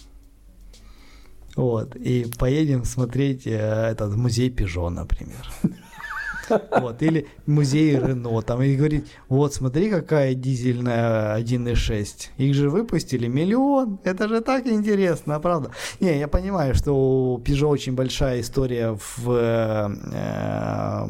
[1.57, 3.51] Вот, и поедем смотреть э,
[3.91, 5.51] этот музей Пежо, например.
[6.81, 12.31] Вот, или музей Рено, там, и говорит, вот, смотри, какая дизельная 1.6.
[12.39, 15.71] Их же выпустили миллион, это же так интересно, правда?
[16.01, 21.07] Не, я понимаю, что у Peugeot очень большая история в э, э,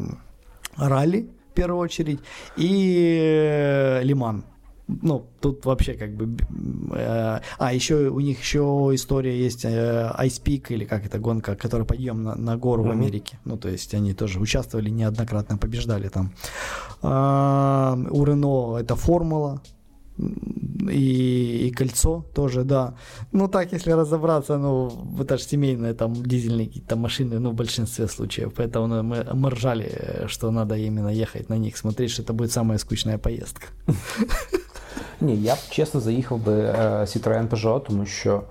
[0.77, 2.19] ралли, в первую очередь,
[2.57, 4.45] и э, Лиман
[5.01, 6.37] ну, тут вообще как бы...
[6.95, 11.55] Э, а, еще у них еще история есть э, Ice Peak, или как это, гонка,
[11.55, 12.87] которая подъем на, на гору mm-hmm.
[12.87, 13.39] в Америке.
[13.45, 16.31] Ну, то есть они тоже участвовали неоднократно, побеждали там.
[17.01, 19.61] А, у Рено это формула,
[20.89, 22.93] и, и кольцо тоже, да.
[23.31, 28.07] Ну так, если разобраться, ну это же семейные там дизельные какие-то машины, ну в большинстве
[28.07, 32.33] случаев, поэтому ну, мы, мы ржали, что надо именно ехать на них, смотреть, что это
[32.33, 33.67] будет самая скучная поездка.
[35.20, 36.52] Ні, я б чесно заїхав би
[37.02, 38.42] Citroën Peugeot, тому що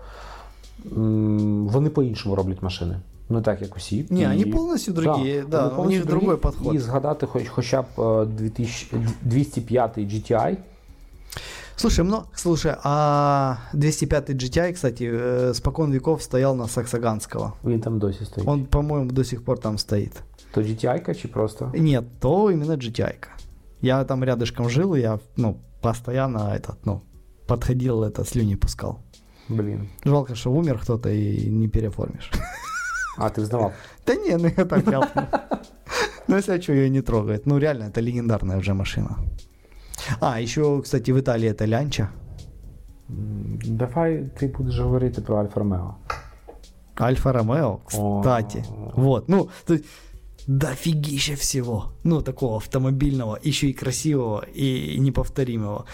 [1.72, 3.00] вони по-іншому роблять машини.
[3.30, 4.06] Не так, як усі.
[4.10, 6.76] Ні, вони повністю другі, да, да, у них другий підход.
[6.76, 10.58] І згадати хоч, хоча б 2000, 205 GTI.
[11.78, 17.54] Слушай, ну, слушай, а 205 GTI, кстати, э, спокон веков стоял на Саксаганского.
[17.66, 18.50] Він там досі стоїть.
[18.50, 20.12] Он, по-моему, до сих пор там стоит.
[20.52, 21.72] То GTI-ка чи просто?
[21.76, 23.30] Нет, то именно GTI-ка.
[23.82, 27.03] Я там рядышком жил, и я, ну, постоянно этот, ну,
[27.47, 28.99] подходил, это слюни пускал.
[29.49, 29.89] Блин.
[30.05, 32.31] Жалко, что умер кто-то и не переформишь.
[33.17, 33.73] А, ты сдавал?
[34.07, 35.27] Да не, ну я так ляпнул.
[36.29, 37.47] Ну, если что, ее не трогает.
[37.47, 39.19] Ну, реально, это легендарная уже машина.
[40.21, 42.11] А, еще, кстати, в Италии это лянча.
[43.09, 45.97] Давай ты будешь говорить про Альфа Ромео.
[47.01, 48.65] Альфа Ромео, кстати.
[48.95, 49.85] Вот, ну, то есть
[50.50, 51.94] дофигища всего.
[52.04, 55.86] Ну, такого автомобильного, еще и красивого, и неповторимого.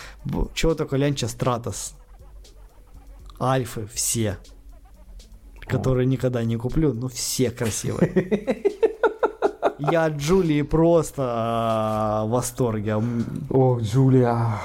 [0.54, 1.96] Чего только Лянча Стратос.
[3.40, 4.38] Альфы все.
[5.62, 8.64] Которые никогда не куплю, но все красивые.
[9.80, 13.02] Я от Джулии просто а, в восторге.
[13.50, 14.60] О, Джулия.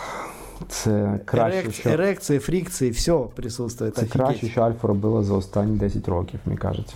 [0.68, 1.74] Це краще, Ерек...
[1.74, 1.90] що...
[1.90, 3.90] Ерекції, фрікції, все присутствує.
[3.90, 6.94] Це краще, що Альфа робила за останні 10 років, мені кажеться.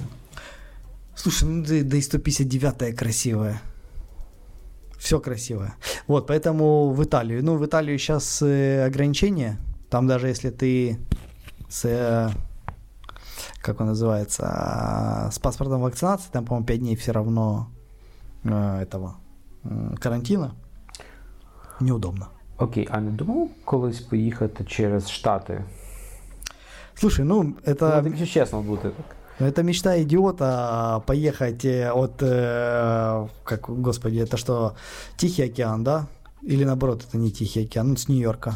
[1.16, 3.62] Слушай, ну да, да и 159-я красивая.
[4.98, 5.76] Все красивое.
[6.08, 7.44] Вот, поэтому в Италию.
[7.44, 9.58] Ну, в Италию сейчас э, ограничения.
[9.90, 11.00] Там даже если ты
[11.70, 12.30] с, э,
[13.62, 17.70] как он называется, с паспортом вакцинации, там, по-моему, 5 дней все равно
[18.44, 19.16] э, этого
[19.64, 20.56] э, карантина.
[21.80, 22.30] Неудобно.
[22.58, 25.64] Окей, а не думав колись поїхати через Штати?
[26.96, 28.02] Слушай, ну это...
[28.02, 29.16] Ну, якщо чесно бути так.
[29.40, 34.76] Это мечта идиота поехать э, от, э, как, господи, это что,
[35.18, 36.08] Тихий океан, да?
[36.42, 38.56] Или наоборот, это не Тихий океан, ну, с Нью-Йорка.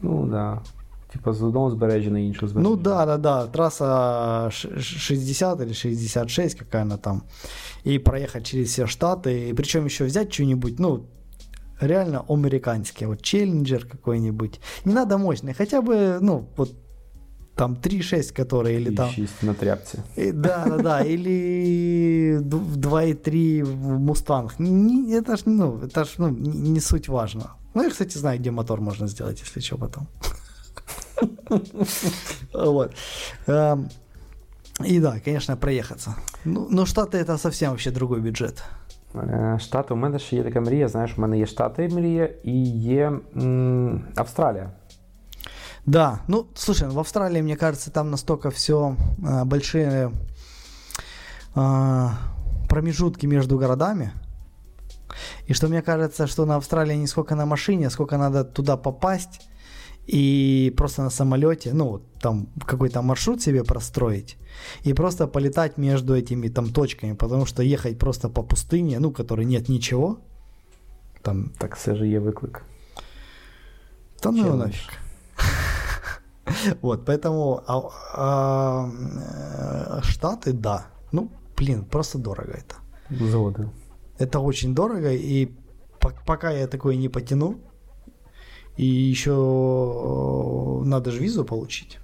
[0.00, 0.62] Ну, да.
[1.12, 2.70] Типа з одного збережжя на інше збережжя.
[2.70, 3.46] Ну да, да, да.
[3.46, 7.22] Трасса 60 или 66, какая она там.
[7.84, 9.48] И проехать через все штаты.
[9.48, 11.06] И причем еще взять что-нибудь, ну,
[11.80, 13.06] реально американский.
[13.06, 14.60] Вот челленджер какой-нибудь.
[14.84, 16.83] Не надо мощный, хотя бы, ну, вот
[17.55, 19.09] там 3.6, которые или там...
[19.41, 19.99] на тряпце.
[20.15, 23.65] И, да, да, да, или 2.3
[23.99, 24.59] Мустанг.
[24.59, 27.55] Не, это ж, ну, это ж, ну, не, не суть важно.
[27.73, 30.07] Ну, я, кстати, знаю, где мотор можно сделать, если что, потом.
[32.53, 32.93] Вот.
[33.47, 33.89] Эм,
[34.85, 36.15] и да, конечно, проехаться.
[36.45, 38.63] Ну, но Штаты это совсем вообще другой бюджет.
[39.13, 42.63] Э, Штати, у мене ще є така мрія, знаєш, у мене є Штати мрія і
[42.79, 44.71] є м, Австралія.
[45.86, 50.12] Да, ну, слушай, в Австралии, мне кажется, там настолько все э, большие
[51.54, 52.08] э,
[52.68, 54.12] промежутки между городами,
[55.46, 59.48] и что мне кажется, что на Австралии не сколько на машине, сколько надо туда попасть
[60.06, 64.36] и просто на самолете, ну, там какой-то маршрут себе простроить
[64.84, 69.44] и просто полетать между этими там точками, потому что ехать просто по пустыне, ну, которой
[69.46, 70.18] нет ничего,
[71.22, 71.50] там...
[71.58, 72.62] Так все же є виклик.
[74.20, 75.03] Та ну нафиг.
[76.81, 77.81] Вот, поэтому а,
[78.13, 78.89] а,
[79.97, 80.87] э, Штаты, да.
[81.11, 82.75] Ну, блин, просто дорого это.
[83.09, 83.69] Заводы.
[84.17, 85.51] Это очень дорого, и
[86.25, 87.55] пока я такое не потяну,
[88.77, 91.99] и еще э, надо же визу получить.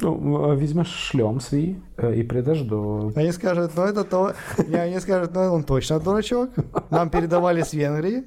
[0.00, 1.76] Ну, візьмеш шлем свій
[2.16, 3.10] і прийдеш до.
[3.16, 4.32] Они скажут, ну это то.
[4.68, 6.50] Не, они скажут, ну он точно дурачок.
[6.90, 8.22] Нам передавали с Венгрии.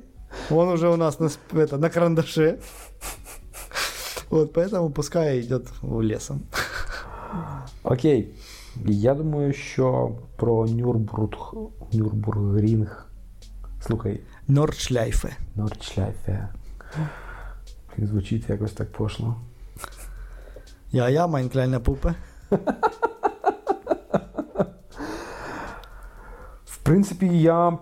[0.49, 2.59] Он уже у нас на, это, на карандаше.
[4.29, 6.41] Вот, поэтому пускай идет в лесом.
[7.83, 8.33] Окей.
[8.85, 11.53] Я думаю, що про Нюрбург...
[11.93, 13.07] Нюрбургрінг.
[13.81, 15.35] Слухай, Нордшляйфе.
[15.55, 16.49] Нордшляйфе.
[17.97, 19.35] Блін, Звучить якось так пошло.
[20.93, 22.13] Ja, ja, mein kleiner Puppe.
[26.65, 27.77] В принципі, я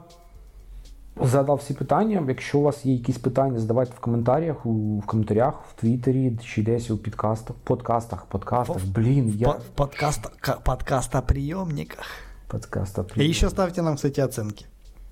[1.23, 2.25] задав всі питання.
[2.29, 6.63] Якщо у вас є якісь питання, задавайте в коментарях, у, в коментарях, в Твіттері чи
[6.63, 8.77] десь у підкастах, подкастах, подкастах.
[8.87, 12.07] Блін, я В подкаст, ка- подкастоприемниках.
[12.49, 13.05] подкаста.
[13.17, 14.65] И еще ставьте нам, кстати, оценки.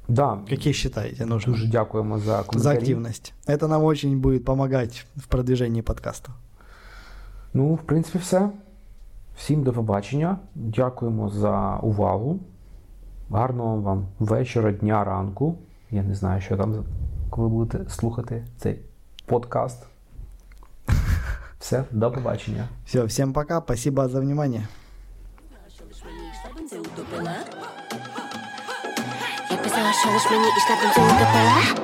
[0.08, 1.52] Да, Какие считаете нужно?
[1.52, 2.76] дуже дякуємо за За коментарі.
[2.78, 3.32] активность.
[3.46, 6.32] Это нам очень будет помогать в продвижении подкаста.
[7.54, 8.50] Ну, в принципі, все.
[9.36, 10.38] Всім до побачення.
[10.54, 12.38] Дякуємо за увагу.
[13.30, 15.58] Гарного вам вечора, дня, ранку.
[15.92, 16.84] Я не знаю, що там,
[17.30, 18.78] коли будете слухати цей
[19.26, 19.86] подкаст.
[21.58, 22.68] Все, до побачення.
[22.86, 24.66] Все, всем пока, спасибо за внимание.
[29.50, 31.81] Я писала, що лиш мені ішла б це